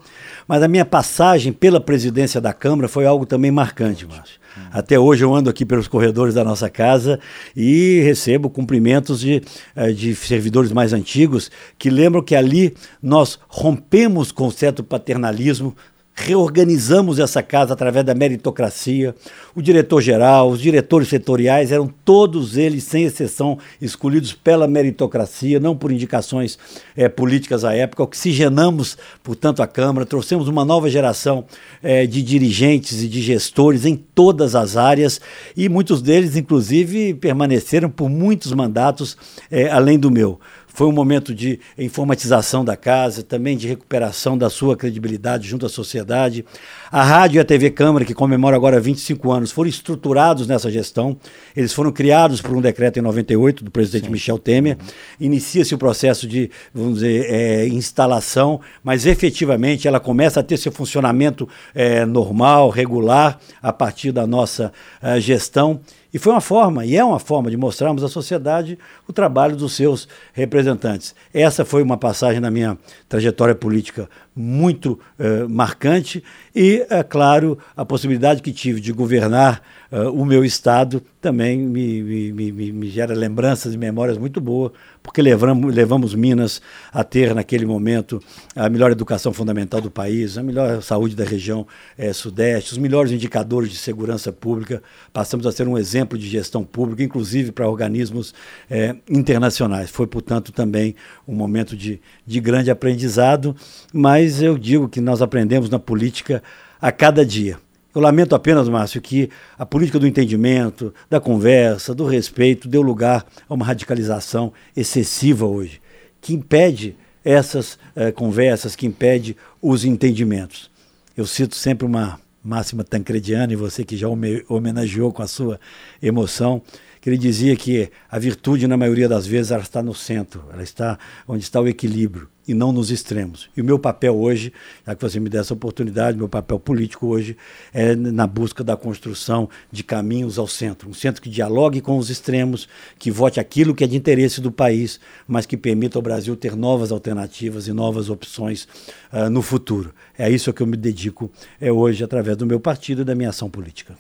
mas 0.48 0.62
a 0.62 0.68
minha 0.68 0.86
passagem 0.86 1.52
pela 1.52 1.80
presidência 1.80 2.40
da 2.40 2.54
Câmara 2.54 2.88
foi 2.88 3.06
algo 3.06 3.26
também 3.26 3.52
marcante, 3.52 4.06
Márcio. 4.06 4.44
Até 4.72 5.00
hoje 5.00 5.24
eu 5.24 5.34
ando 5.34 5.50
aqui 5.50 5.66
pelos 5.66 5.88
corredores 5.88 6.36
da 6.36 6.44
nossa 6.44 6.70
casa 6.70 7.20
e 7.56 8.02
recebo 8.04 8.50
cumprimentos 8.50 9.20
de, 9.20 9.42
eh, 9.76 9.92
de 9.92 10.16
servidores 10.16 10.72
mais 10.72 10.94
antigos 10.94 11.50
que 11.78 11.90
lembram 11.90 12.22
que 12.22 12.36
ali 12.36 12.76
nós 13.02 13.40
rompemos 13.48 14.32
com 14.32 14.50
certo 14.52 14.84
paternalismo, 14.84 15.76
reorganizamos 16.16 17.18
essa 17.18 17.42
casa 17.42 17.74
através 17.74 18.06
da 18.06 18.14
meritocracia. 18.14 19.16
O 19.56 19.62
diretor-geral, 19.62 20.50
os 20.50 20.62
diretores 20.62 21.08
setoriais 21.08 21.72
eram 21.72 21.92
todos 22.06 22.56
eles, 22.56 22.84
sem 22.84 23.04
exceção, 23.04 23.58
escolhidos 23.82 24.32
pela 24.32 24.68
meritocracia, 24.68 25.60
não 25.60 25.76
por 25.76 25.92
indicações 25.92 26.58
é, 26.96 27.10
políticas 27.10 27.66
à 27.66 27.74
época. 27.74 28.04
Oxigenamos, 28.04 28.98
portanto, 29.24 29.64
a 29.64 29.68
Câmara, 29.68 30.06
trouxemos 30.06 30.48
uma 30.48 30.64
nova 30.64 30.90
geração 30.90 31.46
é, 31.82 32.06
de 32.06 32.22
dirigentes 32.22 33.02
e 33.02 33.08
de 33.08 33.22
gestores 33.22 33.86
em 33.86 33.96
todas 33.96 34.56
as 34.56 34.78
áreas 34.78 35.20
e 35.58 35.68
muitos 35.68 36.02
deles, 36.02 36.36
inclusive, 36.36 37.16
permaneceram 37.16 37.90
por 37.90 38.08
muitos 38.10 38.54
mandatos 38.54 39.18
é, 39.50 39.70
além 39.70 39.98
do 39.98 40.12
meu. 40.12 40.40
Foi 40.74 40.88
um 40.88 40.92
momento 40.92 41.36
de 41.36 41.60
informatização 41.78 42.66
da 42.66 42.76
casa, 42.76 43.22
também 43.22 43.56
de 43.56 43.68
recuperação 43.68 44.36
da 44.36 44.50
sua 44.50 44.76
credibilidade 44.76 45.48
junto 45.48 45.68
à 45.68 45.70
sociedade. 45.70 46.44
A 46.92 47.04
Rádio 47.04 47.38
e 47.38 47.40
a 47.40 47.46
TV 47.46 47.70
Câmara, 47.70 48.04
que 48.04 48.14
comemora 48.16 48.56
agora 48.56 48.80
25 48.80 49.32
anos, 49.32 49.52
foram 49.52 49.70
estruturados 49.70 50.48
nessa 50.48 50.72
gestão. 50.72 51.16
Eles 51.56 51.74
foram 51.74 51.92
criados 51.92 52.42
por 52.42 52.58
um 52.58 52.62
decreto 52.62 52.98
em 52.98 53.04
98 53.04 53.64
do 53.64 53.70
presidente 53.70 54.06
Sim. 54.06 54.12
Michel 54.12 54.40
Temer. 54.40 54.78
Inicia-se 55.20 55.76
o 55.76 55.78
processo 55.78 56.28
de, 56.28 56.50
vamos 56.74 56.96
dizer, 56.96 57.28
é, 57.30 57.68
instalação, 57.68 58.60
mas 58.84 59.06
efetivamente 59.06 59.88
ela 59.88 60.00
começa 60.00 60.40
a 60.40 60.44
ter 60.44 60.58
seu 60.58 60.72
funcionamento 60.72 61.48
é, 61.76 62.04
normal, 62.04 62.70
regular, 62.70 63.40
a 63.62 63.72
partir 63.72 64.12
da 64.12 64.26
nossa 64.26 64.74
é, 65.02 65.20
gestão. 65.20 65.80
E 66.14 66.20
foi 66.20 66.32
uma 66.32 66.42
forma, 66.42 66.86
e 66.86 66.96
é 66.96 67.04
uma 67.04 67.18
forma 67.18 67.50
de 67.50 67.58
mostrarmos 67.58 68.04
à 68.04 68.08
sociedade 68.08 68.78
o 69.08 69.12
trabalho 69.12 69.56
dos 69.56 69.76
seus 69.76 70.08
representantes. 70.32 71.16
Essa 71.34 71.66
foi 71.66 71.82
uma 71.82 71.98
passagem 71.98 72.40
na 72.40 72.52
minha 72.52 72.78
trajetória 73.10 73.56
política 73.56 74.08
muito 74.36 75.00
eh, 75.20 75.46
marcante 75.48 76.24
e, 76.56 76.86
é 76.90 77.04
claro, 77.04 77.58
a 77.76 77.84
possibilidade 77.84 78.42
que 78.42 78.52
tive 78.52 78.80
de 78.80 78.92
governar 78.92 79.62
uh, 79.92 80.10
o 80.12 80.24
meu 80.26 80.46
estado 80.46 81.02
também 81.20 81.58
me, 81.58 82.04
me, 82.32 82.52
me, 82.52 82.72
me, 82.72 82.90
gera 82.90 83.16
lembranças 83.16 83.74
e 83.74 83.78
memórias 83.78 84.18
muito 84.18 84.42
boas, 84.42 84.72
porque 85.02 85.22
levamos, 85.22 85.74
levamos 85.74 86.14
Minas 86.14 86.62
a 86.92 87.04
ter, 87.04 87.34
naquele 87.34 87.66
momento, 87.66 88.22
a 88.56 88.70
melhor 88.70 88.92
educação 88.92 89.32
fundamental 89.32 89.80
do 89.80 89.90
país, 89.90 90.38
a 90.38 90.44
melhor 90.44 90.84
saúde 90.84 91.16
da 91.16 91.24
região 91.24 91.66
eh, 91.98 92.12
sudeste, 92.12 92.74
os 92.74 92.78
melhores 92.78 93.12
indicadores 93.12 93.70
de 93.72 93.78
segurança 93.78 94.34
pública, 94.34 94.84
passamos 95.14 95.48
a 95.48 95.52
ser 95.52 95.68
um 95.68 95.78
exemplo 95.78 96.18
de 96.18 96.28
gestão 96.28 96.64
pública, 96.64 97.02
inclusive 97.04 97.52
para 97.52 97.70
organismos 97.70 98.34
eh, 98.70 98.96
internacionais. 99.10 99.90
Foi, 99.90 100.06
portanto, 100.06 100.52
também 100.52 100.94
um 101.28 101.34
momento 101.34 101.76
de, 101.76 102.02
de 102.28 102.40
grande 102.42 102.70
aprendizado, 102.70 103.56
mas 103.94 104.23
eu 104.42 104.58
digo 104.58 104.88
que 104.88 105.02
nós 105.02 105.22
aprendemos 105.22 105.70
na 105.70 105.80
política 105.80 106.42
a 106.82 106.92
cada 106.92 107.26
dia. 107.26 107.58
Eu 107.94 108.02
lamento 108.02 108.34
apenas, 108.34 108.68
Márcio, 108.68 109.00
que 109.02 109.30
a 109.58 109.66
política 109.66 110.00
do 110.00 110.08
entendimento, 110.08 110.94
da 111.10 111.20
conversa, 111.20 111.94
do 111.94 112.06
respeito 112.06 112.68
deu 112.68 112.82
lugar 112.82 113.26
a 113.48 113.54
uma 113.54 113.66
radicalização 113.66 114.52
excessiva 114.76 115.46
hoje, 115.46 115.80
que 116.20 116.34
impede 116.34 116.96
essas 117.24 117.78
eh, 117.96 118.12
conversas, 118.12 118.76
que 118.76 118.88
impede 118.88 119.38
os 119.62 119.86
entendimentos. 119.86 120.72
Eu 121.16 121.28
cito 121.28 121.56
sempre 121.56 121.86
uma 121.86 122.20
máxima 122.44 122.84
tancrediana, 122.84 123.54
e 123.54 123.56
você 123.56 123.86
que 123.86 123.96
já 123.96 124.08
homenageou 124.50 125.14
com 125.14 125.22
a 125.22 125.28
sua 125.28 125.60
emoção, 126.02 126.62
que 127.04 127.10
ele 127.10 127.18
dizia 127.18 127.54
que 127.58 127.92
a 128.10 128.18
virtude, 128.18 128.66
na 128.66 128.78
maioria 128.78 129.10
das 129.10 129.28
vezes, 129.28 129.52
ela 129.52 129.62
está 129.62 129.84
no 129.84 129.94
centro, 129.94 130.46
ela 130.54 130.64
está 130.64 130.98
onde 131.28 131.44
está 131.44 131.60
o 131.60 131.68
equilíbrio 131.68 132.30
e 132.48 132.54
não 132.54 132.72
nos 132.72 132.92
extremos. 132.92 133.50
E 133.58 133.60
o 133.60 133.64
meu 133.66 133.78
papel 133.78 134.16
hoje, 134.16 134.54
já 134.88 134.96
que 134.96 135.02
você 135.02 135.20
me 135.20 135.28
deu 135.28 135.42
essa 135.42 135.54
oportunidade, 135.54 136.18
meu 136.18 136.30
papel 136.30 136.58
político 136.58 137.08
hoje 137.08 137.36
é 137.74 137.94
na 137.94 138.26
busca 138.26 138.64
da 138.64 138.78
construção 138.78 139.50
de 139.70 139.84
caminhos 139.84 140.40
ao 140.40 140.48
centro. 140.48 140.90
Um 140.90 140.94
centro 140.94 141.22
que 141.22 141.30
dialogue 141.30 141.82
com 141.82 141.98
os 141.98 142.10
extremos, 142.10 142.70
que 142.98 143.12
vote 143.12 143.38
aquilo 143.38 143.76
que 143.76 143.84
é 143.84 143.88
de 143.88 143.98
interesse 143.98 144.40
do 144.40 144.50
país, 144.50 144.98
mas 145.28 145.46
que 145.46 145.58
permita 145.58 145.98
ao 145.98 146.02
Brasil 146.02 146.38
ter 146.38 146.56
novas 146.56 146.90
alternativas 146.90 147.68
e 147.68 147.74
novas 147.74 148.10
opções 148.10 148.66
uh, 149.12 149.30
no 149.30 149.42
futuro. 149.42 149.94
É 150.18 150.30
isso 150.30 150.54
que 150.54 150.64
eu 150.64 150.68
me 150.68 150.78
dedico 150.78 151.30
é, 151.60 151.70
hoje 151.70 152.02
através 152.02 152.38
do 152.38 152.46
meu 152.46 152.62
partido 152.62 153.02
e 153.02 153.06
da 153.06 153.14
minha 153.14 153.28
ação 153.28 153.50
política 153.50 153.94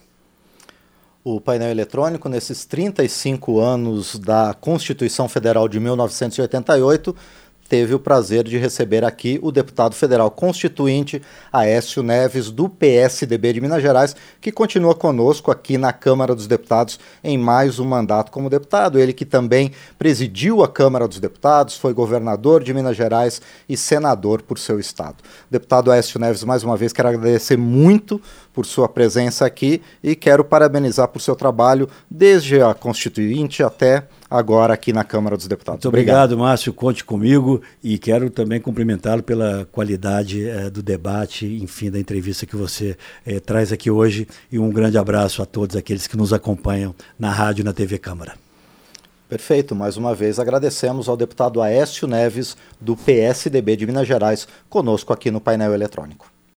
o 1.23 1.39
painel 1.39 1.69
eletrônico 1.69 2.27
nesses 2.27 2.65
35 2.65 3.59
anos 3.59 4.19
da 4.19 4.53
Constituição 4.53 5.29
Federal 5.29 5.69
de 5.69 5.79
1988 5.79 7.15
teve 7.73 7.95
o 7.95 7.99
prazer 7.99 8.43
de 8.43 8.55
receber 8.55 9.03
aqui 9.03 9.39
o 9.41 9.51
deputado 9.51 9.95
federal 9.95 10.29
constituinte 10.29 11.19
Aécio 11.51 12.03
Neves, 12.03 12.51
do 12.51 12.69
PSDB 12.69 13.51
de 13.51 13.62
Minas 13.62 13.81
Gerais, 13.81 14.15
que 14.39 14.51
continua 14.51 14.93
conosco 14.93 15.49
aqui 15.49 15.75
na 15.75 15.91
Câmara 15.91 16.36
dos 16.36 16.45
Deputados 16.45 16.99
em 17.23 17.36
mais 17.36 17.79
um 17.79 17.86
mandato 17.86 18.31
como 18.31 18.47
deputado. 18.47 18.99
Ele 18.99 19.12
que 19.12 19.25
também 19.25 19.71
presidiu 19.97 20.63
a 20.63 20.67
Câmara 20.67 21.07
dos 21.07 21.19
Deputados, 21.19 21.75
foi 21.75 21.95
governador 21.95 22.63
de 22.63 22.71
Minas 22.75 22.95
Gerais 22.95 23.41
e 23.67 23.75
senador 23.75 24.43
por 24.43 24.59
seu 24.59 24.79
estado. 24.79 25.23
Deputado 25.49 25.91
Aécio 25.91 26.19
Neves, 26.19 26.43
mais 26.43 26.63
uma 26.63 26.77
vez, 26.77 26.93
quero 26.93 27.09
agradecer 27.09 27.57
muito 27.57 28.21
por 28.53 28.67
sua 28.67 28.88
presença 28.88 29.47
aqui 29.47 29.81
e 30.03 30.15
quero 30.15 30.45
parabenizar 30.45 31.07
por 31.07 31.19
seu 31.19 31.36
trabalho 31.36 31.89
desde 32.07 32.62
a 32.62 32.75
Constituinte 32.75 33.63
até 33.63 34.07
agora 34.33 34.73
aqui 34.73 34.91
na 34.91 35.03
Câmara 35.03 35.37
dos 35.37 35.47
Deputados. 35.47 35.77
Muito 35.77 35.89
obrigado, 35.89 36.31
obrigado 36.31 36.39
Márcio. 36.39 36.73
Conte 36.73 37.05
comigo 37.05 37.61
e 37.83 37.99
quero 37.99 38.31
também 38.31 38.59
cumprimentá-lo 38.59 39.21
pela 39.21 39.67
qualidade 39.71 40.49
eh, 40.49 40.71
do 40.71 40.81
debate, 40.81 41.45
enfim, 41.45 41.91
da 41.91 41.99
entrevista 41.99 42.47
que 42.47 42.55
você 42.55 42.97
eh, 43.27 43.39
traz 43.39 43.71
aqui 43.71 43.91
hoje. 43.91 44.27
E 44.51 44.57
um 44.57 44.71
grande 44.71 44.97
abraço 44.97 45.43
a 45.43 45.45
todos 45.45 45.75
aqueles 45.75 46.07
que 46.07 46.17
nos 46.17 46.33
acompanham 46.33 46.95
na 47.17 47.29
rádio 47.29 47.61
e 47.61 47.63
na 47.63 47.73
TV 47.73 47.99
Câmara. 47.99 48.33
Perfeito. 49.29 49.75
Mais 49.75 49.97
uma 49.97 50.15
vez 50.15 50.39
agradecemos 50.39 51.07
ao 51.07 51.15
deputado 51.15 51.61
Aécio 51.61 52.07
Neves, 52.07 52.57
do 52.81 52.95
PSDB 52.95 53.75
de 53.75 53.85
Minas 53.85 54.07
Gerais, 54.07 54.47
conosco 54.67 55.13
aqui 55.13 55.29
no 55.29 55.39
painel 55.39 55.75
eletrônico. 55.75 56.32